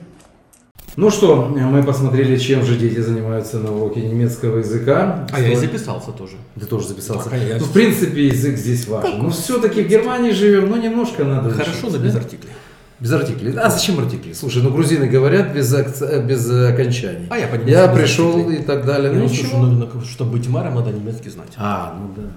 [0.96, 5.26] Ну что, мы посмотрели, чем же дети занимаются на уроке немецкого языка.
[5.32, 6.34] А я и записался тоже.
[6.58, 7.30] Ты тоже записался.
[7.30, 9.16] Да, ну, в принципе, язык здесь важен.
[9.16, 12.52] Но ну, все-таки в Германии живем, но немножко надо Хорошо, но без артиклей.
[13.00, 13.54] Без артиклей.
[13.58, 14.32] А зачем артикли?
[14.32, 16.02] Слушай, ну грузины говорят без, акц...
[16.24, 17.26] без окончаний.
[17.30, 17.70] А я понимаю.
[17.70, 18.60] Я пришел артиклей.
[18.60, 19.10] и так далее.
[19.10, 21.52] Ну, ну слушай, ну, ну, чтобы быть мэром, надо немецкий знать.
[21.56, 22.28] А, ну да.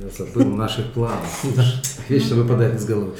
[0.00, 1.44] Я забыл наших планов.
[2.08, 3.14] Вечно выпадает из головы.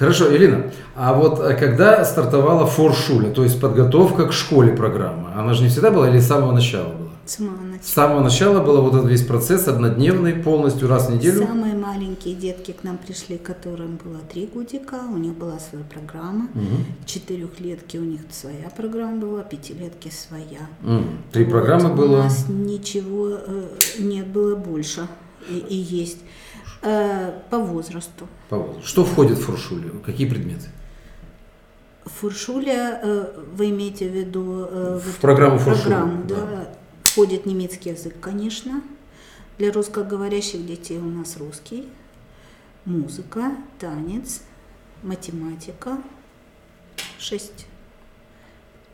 [0.00, 5.52] Хорошо, Ирина, а вот э, когда стартовала форшуля, то есть подготовка к школе программа, она
[5.52, 7.10] же не всегда была или с самого начала была?
[7.26, 7.82] С самого начала.
[7.82, 11.46] С самого начала был вот этот весь процесс однодневный, полностью раз в неделю?
[11.46, 16.48] Самые маленькие детки к нам пришли, которым было три годика, у них была своя программа.
[16.54, 17.04] Угу.
[17.04, 20.66] Четырехлетки у них своя программа была, пятилетки своя.
[20.82, 21.04] Угу.
[21.32, 21.50] Три вот.
[21.50, 22.20] программы было?
[22.20, 23.64] У нас ничего э,
[23.98, 25.06] нет, было больше
[25.46, 26.20] и, и есть.
[26.82, 28.26] Э, по возрасту.
[28.48, 28.88] По возрасту.
[28.88, 30.00] Что входит в фуршулю?
[30.04, 30.68] Какие предметы?
[32.04, 34.66] Фуршуля, э, вы имеете в виду...
[34.70, 36.36] Э, в программу фуршуля, программу, да.
[36.36, 36.68] да.
[37.04, 38.82] Входит немецкий язык, конечно.
[39.58, 41.88] Для русскоговорящих детей у нас русский,
[42.86, 44.42] музыка, танец,
[45.02, 45.98] математика.
[47.18, 47.66] Шесть.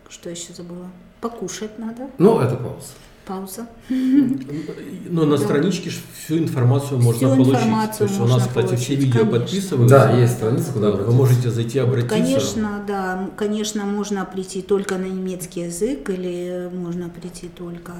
[0.08, 0.90] Что еще забыла?
[1.20, 2.10] Покушать надо.
[2.18, 2.94] Ну, это пауза.
[3.26, 3.66] Пауза.
[3.88, 5.42] Но на да.
[5.42, 7.54] страничке всю информацию можно всю получить.
[7.54, 9.40] Информацию То есть у нас, кстати, получить, все видео конечно.
[9.40, 9.96] подписываются.
[9.96, 12.14] Да, есть страница, куда вы можете зайти, обратиться.
[12.14, 13.30] Конечно, да.
[13.36, 17.92] Конечно, можно прийти только на немецкий язык или можно прийти только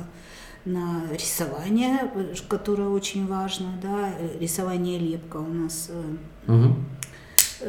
[0.65, 2.11] на рисование,
[2.49, 4.11] которое очень важно, да,
[4.41, 5.91] рисование лепка у нас.
[6.47, 6.75] Угу.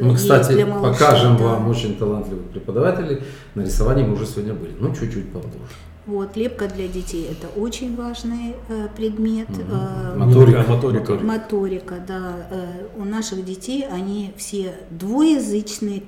[0.01, 1.43] Мы, кстати, покажем да.
[1.43, 3.23] вам очень талантливых преподавателей.
[3.55, 5.59] На рисовании мы уже сегодня были, ну чуть-чуть попозже.
[6.07, 9.49] Вот, лепка для детей это очень важный э, предмет.
[9.49, 11.13] Э, моторика, моторика.
[11.15, 12.47] Моторика, да.
[12.49, 16.03] Э, у наших детей они все двуязычные,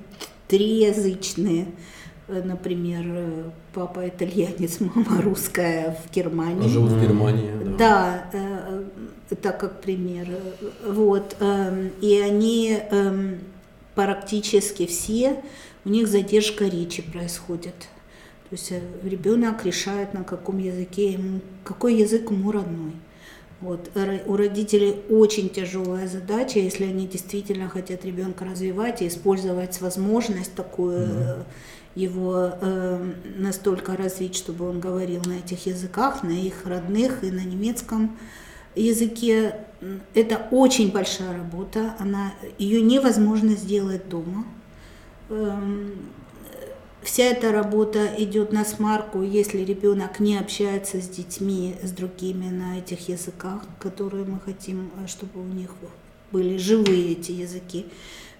[0.48, 1.68] триязычные.
[2.30, 6.66] Э, например, э, папа итальянец, мама русская в Германии.
[6.66, 7.78] А живут в Германии, да.
[7.78, 8.84] Да, э,
[9.42, 10.30] так как пример.
[10.88, 11.36] Вот.
[11.42, 13.36] Э, и они э,
[13.96, 15.44] практически все,
[15.84, 17.90] у них задержка речи происходит.
[18.50, 22.94] То есть э, ребенок решает, на каком языке ему, какой язык ему родной.
[23.62, 23.92] Вот.
[24.26, 31.00] У родителей очень тяжелая задача, если они действительно хотят ребенка развивать и использовать возможность такую,
[31.00, 31.44] mm-hmm.
[31.96, 37.44] его э, настолько развить, чтобы он говорил на этих языках, на их родных и на
[37.44, 38.18] немецком
[38.76, 39.56] языке.
[40.14, 44.46] Это очень большая работа, она, ее невозможно сделать дома.
[45.30, 45.94] Эм,
[47.12, 52.78] Вся эта работа идет на смарку, если ребенок не общается с детьми, с другими на
[52.78, 55.72] этих языках, которые мы хотим, э, чтобы у них
[56.32, 57.88] были живые эти языки.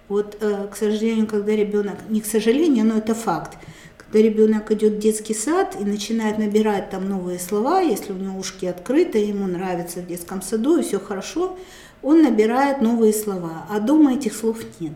[0.08, 3.58] Вот, э, к сожалению, когда ребенок, не к сожалению, но это факт,
[3.98, 8.38] когда ребенок идет в детский сад и начинает набирать там новые слова, если у него
[8.38, 11.58] ушки открыты, ему нравится в детском саду и все хорошо,
[12.04, 14.94] он набирает новые слова, а дома этих слов нет.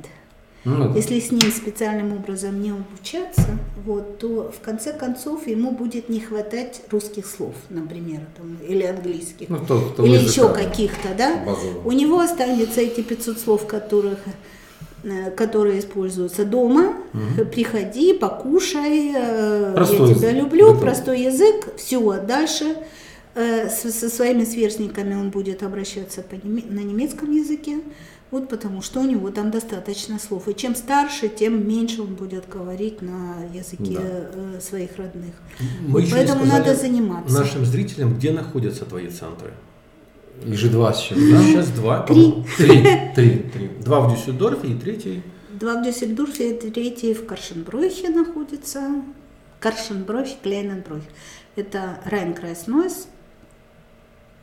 [0.65, 6.07] Ну, Если с ним специальным образом не обучаться, вот, то в конце концов ему будет
[6.07, 11.43] не хватать русских слов, например, там, или английских, ну, то, то или еще каких-то, да?
[11.45, 11.85] Базово.
[11.85, 14.19] У него останется эти 500 слов, которых
[15.03, 16.93] э, которые используются дома.
[17.13, 17.45] Угу.
[17.51, 20.43] Приходи, покушай, э, простой я тебя язык.
[20.43, 20.81] люблю, Готов.
[20.81, 22.77] простой язык, все, дальше
[23.35, 27.79] э, со своими сверстниками он будет обращаться на немецком языке.
[28.33, 30.47] Вот потому что у него там достаточно слов.
[30.47, 34.01] И чем старше, тем меньше он будет говорить на языке да.
[34.01, 35.35] Э, своих родных.
[35.81, 37.31] Мы вот поэтому надо заниматься.
[37.31, 39.53] Нашим зрителям, где находятся твои центры?
[40.47, 41.43] Их же два сейчас, да?
[41.43, 42.01] Сейчас два.
[42.07, 42.43] Три.
[42.57, 42.83] Три.
[43.13, 43.37] Три.
[43.53, 43.67] Три.
[43.85, 45.21] Два в Дюссельдорфе и третий?
[45.51, 49.03] Два в Дюссельдорфе, и третий в Коршенбройхе находится.
[49.59, 51.03] Коршенбройх, Клейненбройх.
[51.55, 53.05] Это Райн-Крайс Нойс,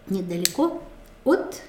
[0.08, 0.80] недалеко
[1.24, 1.60] от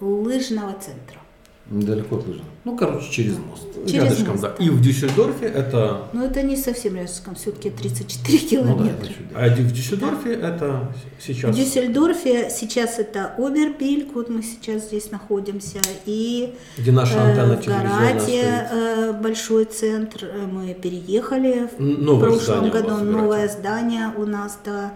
[0.00, 1.23] лыжного центра.
[1.70, 2.48] Недалеко от Лыжного.
[2.64, 3.62] Ну, короче, через мост.
[3.86, 4.54] Через рядышком, мост, да.
[4.58, 6.08] И в Дюссельдорфе это...
[6.12, 8.82] Ну, это не совсем рядышком, все-таки 34 километра.
[9.00, 10.48] Ну, да, а в Дюссельдорфе да.
[10.48, 11.54] это сейчас...
[11.54, 17.56] В Дюссельдорфе сейчас это Обербильк, вот мы сейчас здесь находимся, и Где наша э, антенна
[17.56, 24.58] в Гарате э, большой центр, мы переехали Новое в прошлом году, новое здание у нас,
[24.64, 24.94] да,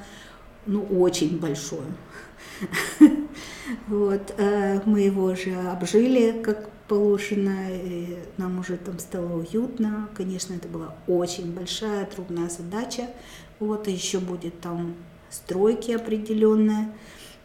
[0.67, 1.81] ну, очень большое.
[3.87, 10.09] Вот, э, мы его уже обжили, как положено, и нам уже там стало уютно.
[10.15, 13.09] Конечно, это была очень большая, трудная задача.
[13.61, 14.95] Вот, и еще будет там
[15.31, 16.93] стройки определенные.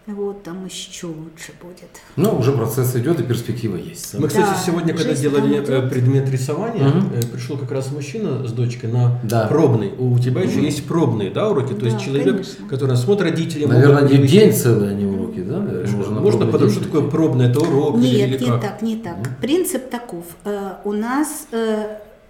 [0.06, 1.90] Вот, там еще лучше будет.
[2.18, 4.20] Ну, уже процесс идет и перспектива есть.
[4.20, 7.28] Мы, кстати, да, сегодня, когда делали э, предмет рисования, угу.
[7.32, 9.48] пришел как раз мужчина с дочкой на да.
[9.48, 9.94] пробный.
[9.98, 10.50] У тебя угу.
[10.50, 11.74] еще есть пробные, да, уроки?
[11.74, 12.68] То да, есть человек, конечно.
[12.68, 13.66] который смотрит родители...
[13.66, 15.60] Наверное, не день целый они уроки, да?
[15.60, 17.96] Можно, Можно потому что такое пробное, это урок?
[17.96, 18.62] Нет, или не как?
[18.62, 19.18] так, не так.
[19.20, 19.30] Угу.
[19.40, 20.26] Принцип таков.
[20.44, 21.48] Э, у нас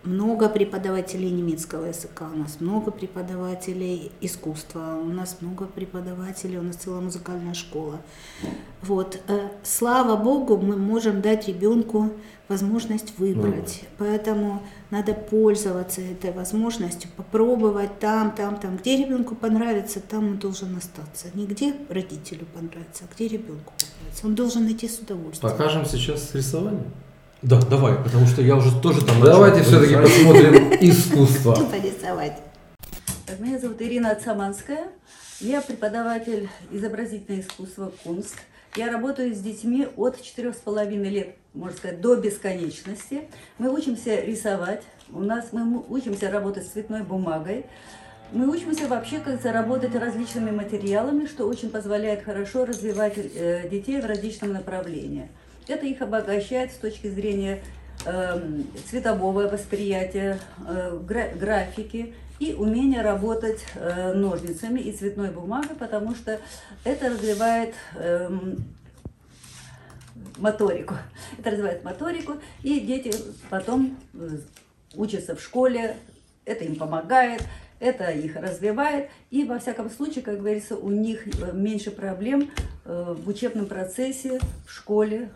[0.04, 6.76] много преподавателей немецкого языка, у нас много преподавателей искусства, у нас много преподавателей, у нас
[6.76, 8.02] целая музыкальная школа.
[8.82, 9.22] Вот.
[9.28, 12.12] Э, слава Богу, мы можем дать ребенку
[12.50, 13.82] возможность выбрать.
[13.82, 13.88] Mm.
[13.98, 18.78] Поэтому надо пользоваться этой возможностью, попробовать там, там, там.
[18.78, 21.28] Где ребенку понравится, там он должен остаться.
[21.34, 24.28] Не где родителю понравится, а где ребенку понравится.
[24.28, 25.52] Он должен найти с удовольствием.
[25.52, 26.86] Покажем сейчас рисование.
[27.44, 29.20] Да, давай, потому что я уже тоже там...
[29.20, 31.54] Давайте все-таки посмотрим искусство.
[31.54, 32.38] Порисовать.
[33.38, 34.88] Меня зовут Ирина Цаманская.
[35.42, 38.38] Я преподаватель изобразительного искусства «Кунст».
[38.78, 43.24] Я работаю с детьми от 4,5 лет, можно сказать, до бесконечности.
[43.58, 47.66] Мы учимся рисовать, у нас мы учимся работать с цветной бумагой.
[48.32, 54.06] Мы учимся вообще как работать различными материалами, что очень позволяет хорошо развивать э, детей в
[54.06, 55.30] различном направлении.
[55.68, 57.64] Это их обогащает с точки зрения
[58.06, 66.16] э, цветового восприятия, э, гра графики и умение работать э, ножницами и цветной бумагой, потому
[66.16, 66.40] что
[66.84, 68.30] это развивает э,
[70.38, 70.96] моторику.
[71.38, 73.14] Это развивает моторику, и дети
[73.50, 74.38] потом э,
[74.96, 75.96] учатся в школе,
[76.46, 77.44] это им помогает,
[77.84, 82.50] это их развивает, и во всяком случае, как говорится, у них э, меньше проблем
[82.86, 85.30] э, в учебном процессе, в школе,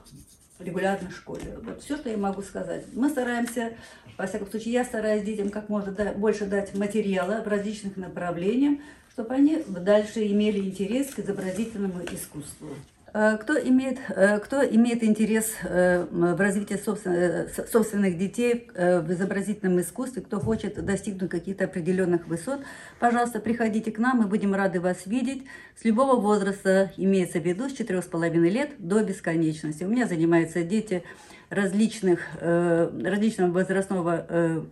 [0.57, 1.57] в регулярной школе.
[1.61, 2.85] Вот все, что я могу сказать.
[2.93, 3.73] Мы стараемся,
[4.17, 8.79] во всяком случае, я стараюсь детям как можно больше дать материала в различных направлениях,
[9.11, 12.69] чтобы они дальше имели интерес к изобразительному искусству.
[13.18, 20.22] Э, кто имеет, э, кто имеет интерес э, в развитии собственных детей в изобразительном искусстве,
[20.22, 22.59] кто хочет достигнуть каких-то определенных высот,
[22.99, 25.45] пожалуйста, приходите к нам, мы будем рады вас видеть.
[25.76, 29.84] С любого возраста имеется в виду, с 4,5 лет до бесконечности.
[29.84, 31.03] У меня занимаются дети
[31.49, 34.65] различных, различного возрастного,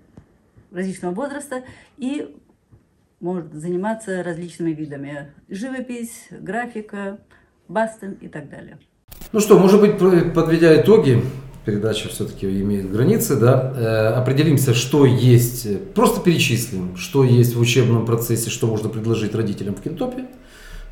[0.72, 1.64] различного возраста
[1.98, 2.36] и
[3.20, 5.32] может заниматься различными видами.
[5.50, 7.18] Живопись, графика,
[7.68, 8.78] Бастен и так далее.
[9.32, 9.98] Ну что, может быть,
[10.34, 11.24] подведя итоги,
[11.66, 18.06] передача все-таки имеет границы, да, э, определимся, что есть, просто перечислим, что есть в учебном
[18.06, 20.26] процессе, что можно предложить родителям в Кентопе.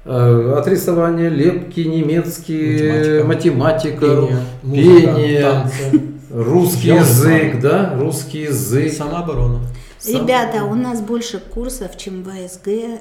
[0.05, 5.71] Э, от рисования, лепки, немецкий, математика, математика пение,
[6.31, 8.91] русский язык, да, русский язык.
[8.93, 9.59] Самооборона.
[10.05, 12.99] Ребята, у нас больше курсов, чем в АСГ э,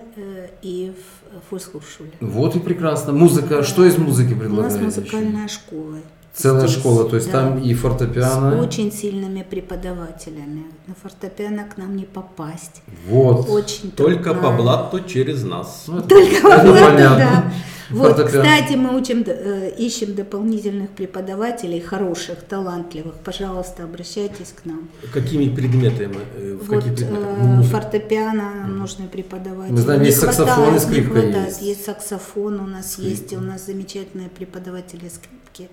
[0.63, 2.13] и в фольсхуршуле.
[2.21, 3.13] Вот и прекрасно.
[3.13, 4.79] Музыка, что из музыки предлагаете?
[4.79, 5.55] У нас музыкальная еще?
[5.55, 5.97] школа.
[6.35, 8.57] Целая Здесь, школа, то есть да, там и фортепиано.
[8.57, 10.65] С очень сильными преподавателями.
[10.87, 12.83] На фортепиано к нам не попасть.
[13.07, 13.51] Вот.
[13.51, 14.43] Очень Только трудно.
[14.43, 15.85] по блату через нас.
[15.89, 17.53] Ну, Только по блату, да.
[17.93, 23.15] Вот, кстати, мы учим, э, ищем дополнительных преподавателей, хороших, талантливых.
[23.25, 24.89] Пожалуйста, обращайтесь к нам.
[25.13, 26.19] Какими предметами?
[26.37, 28.67] Э, в вот, каких Э, фортепиано mm.
[28.67, 29.73] нужны преподаватели.
[29.73, 31.63] Мы знаем, есть саксофон и скрипка есть.
[31.63, 33.11] Есть саксофон у нас скрипка.
[33.11, 35.69] есть, и у нас замечательные преподаватели скрипки.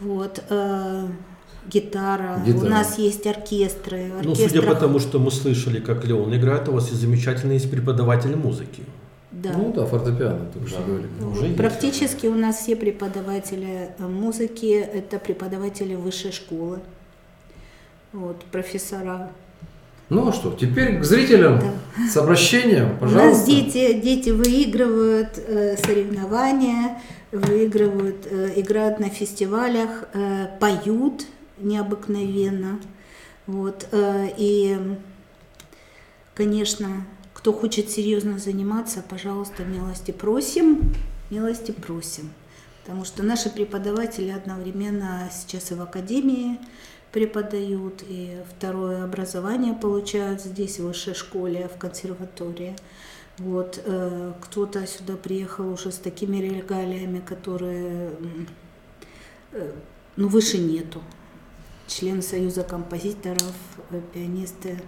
[0.00, 0.42] Вот.
[1.68, 2.40] Гитара.
[2.46, 2.66] гитара.
[2.66, 4.12] У нас есть оркестры.
[4.22, 7.70] Ну, судя по тому, что мы слышали, как Леон играет, у вас есть замечательный есть
[7.70, 8.82] преподаватель музыки.
[9.42, 9.52] Да.
[9.52, 11.08] Ну да, фортепиано, только что говорили.
[11.22, 12.36] Уже Практически есть.
[12.36, 16.80] у нас все преподаватели э, музыки– это преподаватели высшей школы.
[18.14, 19.30] Вот, профессора.
[20.08, 22.08] Ну а что, теперь к зрителям да.
[22.08, 23.28] с обращением, пожалуйста.
[23.28, 26.98] У нас дети, дети выигрывают э, соревнования,
[27.30, 31.26] выигрывают, э, играют на фестивалях, э, поют
[31.58, 32.80] необыкновенно.
[33.46, 34.78] Вот, э, и,
[36.34, 37.04] конечно,
[37.46, 40.92] кто хочет серьезно заниматься, пожалуйста, милости просим,
[41.30, 42.32] милости просим.
[42.82, 46.58] Потому что наши преподаватели одновременно сейчас и в академии
[47.12, 52.74] преподают, и второе образование получают здесь, в высшей школе, в консерватории.
[53.38, 58.10] Вот, э, кто-то сюда приехал уже с такими регалиями, которые
[59.52, 59.72] э,
[60.16, 61.00] ну, выше нету.
[61.86, 63.54] Член Союза композиторов,
[63.92, 64.80] э, пианисты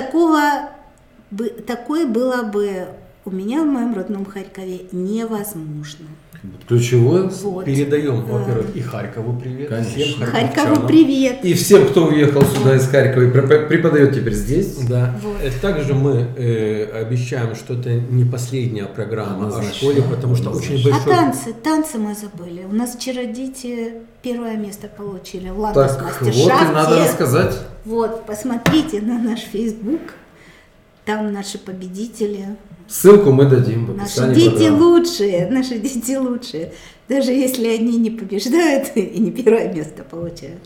[0.00, 0.70] такого,
[1.66, 2.88] такое было бы
[3.24, 6.06] у меня в моем родном Харькове невозможно.
[6.68, 7.24] Ключевое.
[7.42, 7.64] Вот.
[7.64, 9.68] Передаем, во-первых, и Харькову привет.
[9.70, 9.94] Конечно.
[9.94, 11.44] Всем Харькову привет.
[11.44, 14.76] И всем, кто уехал сюда из Харькова и преподает теперь здесь.
[14.88, 15.18] Да.
[15.22, 15.36] Вот.
[15.60, 21.12] Также мы э, обещаем, что это не последняя программа о школе, потому что очень большой...
[21.12, 22.64] А танцы, танцы мы забыли.
[22.70, 27.58] У нас вчера дети первое место получили в Так, вот и надо рассказать.
[27.84, 30.14] Вот, посмотрите на наш Facebook.
[31.04, 32.56] Там наши победители.
[32.88, 34.28] Ссылку мы дадим в описании.
[34.28, 34.84] Наши дети программы.
[34.84, 36.72] лучшие, наши дети лучшие.
[37.08, 40.60] Даже если они не побеждают и не первое место получают.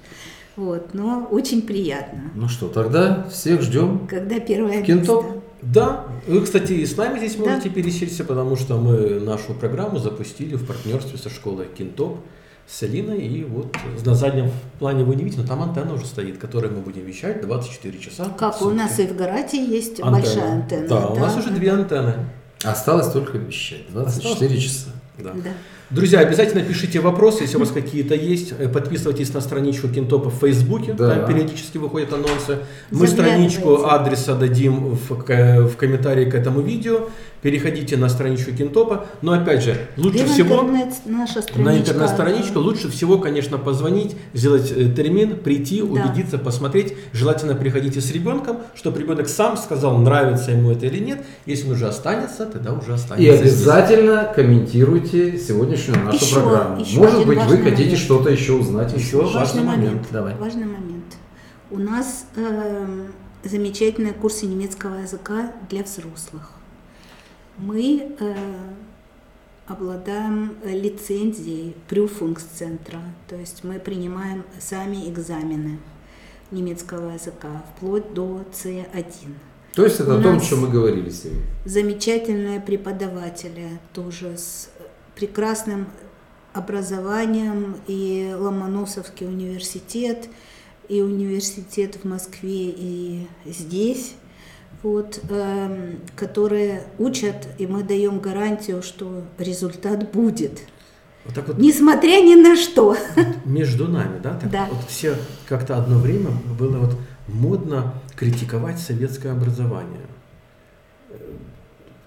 [0.55, 2.31] Вот, но очень приятно.
[2.35, 4.07] Ну что, тогда всех ждем.
[4.09, 5.25] Когда первое Кинтоп.
[5.25, 5.41] место.
[5.63, 7.45] Да, вы, кстати, и с нами здесь да.
[7.45, 12.19] можете пересечься, потому что мы нашу программу запустили в партнерстве со школой Кинтоп
[12.67, 13.19] с Алиной.
[13.19, 16.81] И вот на заднем плане вы не видите, но там антенна уже стоит, которой мы
[16.81, 18.27] будем вещать 24 часа.
[18.39, 20.11] Как у нас и в Гарате есть антенна.
[20.13, 20.89] большая антенна.
[20.89, 22.15] Да, да, у нас уже две антенны.
[22.65, 24.63] Осталось только вещать 24 Осталось.
[24.63, 24.91] часа.
[25.19, 25.33] Да.
[25.33, 25.51] да.
[25.91, 28.55] Друзья, обязательно пишите вопросы, если у вас какие-то есть.
[28.59, 31.17] Э, подписывайтесь на страничку Кинтопа в Фейсбуке, да.
[31.17, 32.61] там периодически выходят анонсы.
[32.91, 37.11] Мы страничку адреса дадим в, в комментарии к этому видео
[37.43, 39.07] переходите на страничку Кинтопа.
[39.21, 44.73] Но опять же, лучше Где всего интернет, наша на интернет-страничку лучше всего, конечно, позвонить, сделать
[44.75, 45.87] э, термин, прийти, да.
[45.87, 46.95] убедиться, посмотреть.
[47.13, 51.25] Желательно приходите с ребенком, чтобы ребенок сам сказал, нравится ему это или нет.
[51.45, 53.31] Если он уже останется, тогда уже останется.
[53.31, 54.35] И обязательно здесь.
[54.35, 56.81] комментируйте сегодняшнюю нашу еще, программу.
[56.81, 58.97] Еще Может быть, вы хотите что-то еще узнать.
[58.97, 59.85] Еще важный, важный момент.
[59.85, 60.07] момент.
[60.13, 60.35] Давай.
[60.37, 61.05] Важный момент.
[61.71, 62.87] У нас э,
[63.43, 66.53] замечательные курсы немецкого языка для взрослых
[67.63, 68.35] мы э,
[69.67, 75.79] обладаем лицензией Прюфунгсцентра, то есть мы принимаем сами экзамены
[76.51, 79.35] немецкого языка вплоть до C1.
[79.75, 81.43] То есть это У о том, что мы говорили сегодня.
[81.65, 84.69] Замечательные преподаватели, тоже с
[85.15, 85.87] прекрасным
[86.53, 90.29] образованием, и Ломоносовский университет,
[90.89, 94.15] и университет в Москве, и здесь
[94.83, 100.61] вот, э, которые учат, и мы даем гарантию, что результат будет.
[101.25, 102.97] Вот так вот, Несмотря ни на что.
[103.45, 104.35] Между нами, да?
[104.35, 104.69] Так да.
[104.71, 105.15] Вот все
[105.49, 106.97] как-то одно время было вот
[107.29, 110.01] модно критиковать советское образование.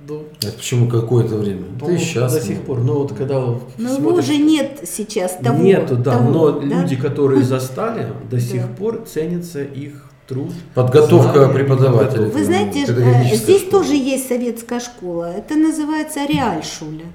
[0.07, 1.65] Ну, Это почему какое-то время?
[1.79, 2.33] Ну, Ты сейчас.
[2.33, 2.81] До сих пор.
[2.81, 5.63] Но вот когда Но смотришь, уже нет сейчас того.
[5.63, 6.17] Нету, да.
[6.17, 6.81] Того, но да?
[6.81, 10.51] люди, которые застали, до сих пор ценится их труд.
[10.73, 12.29] Подготовка знания, преподавателей.
[12.29, 13.83] Вы знаете, э, здесь школа.
[13.83, 15.31] тоже есть советская школа.
[15.35, 17.05] Это называется реальшуля.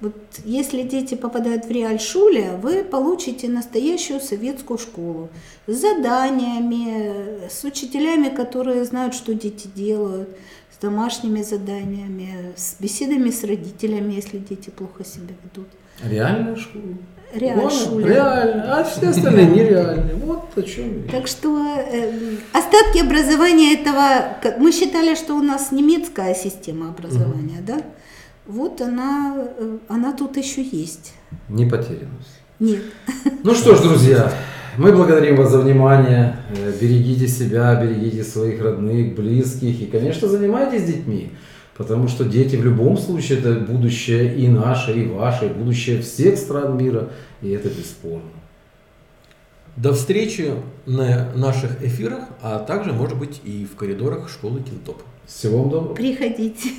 [0.00, 5.30] Вот если дети попадают в реальшуле, вы получите настоящую советскую школу
[5.66, 10.28] с заданиями, с учителями, которые знают, что дети делают,
[10.70, 15.68] с домашними заданиями, с беседами с родителями, если дети плохо себя ведут.
[16.04, 16.82] Реальная школа?
[17.34, 17.68] Реально,
[18.06, 20.14] реально, а все остальные нереальные.
[20.24, 22.12] Вот о чем Так что э,
[22.52, 27.66] остатки образования этого, мы считали, что у нас немецкая система образования, угу.
[27.66, 27.82] да?
[28.46, 31.14] Вот она, э, она тут еще есть.
[31.48, 32.40] Не потерялась.
[32.60, 32.82] Нет.
[33.42, 34.32] Ну что ж, друзья,
[34.78, 36.36] мы благодарим вас за внимание.
[36.56, 41.32] Э, берегите себя, берегите своих родных, близких и, конечно, занимайтесь детьми.
[41.76, 46.38] Потому что дети в любом случае это будущее и наше, и ваше, и будущее всех
[46.38, 47.10] стран мира,
[47.42, 48.30] и это бесспорно.
[49.76, 50.54] До встречи
[50.86, 55.02] на наших эфирах, а также, может быть, и в коридорах школы Кинтоп.
[55.26, 55.94] Всего вам доброго.
[55.94, 56.70] Приходите.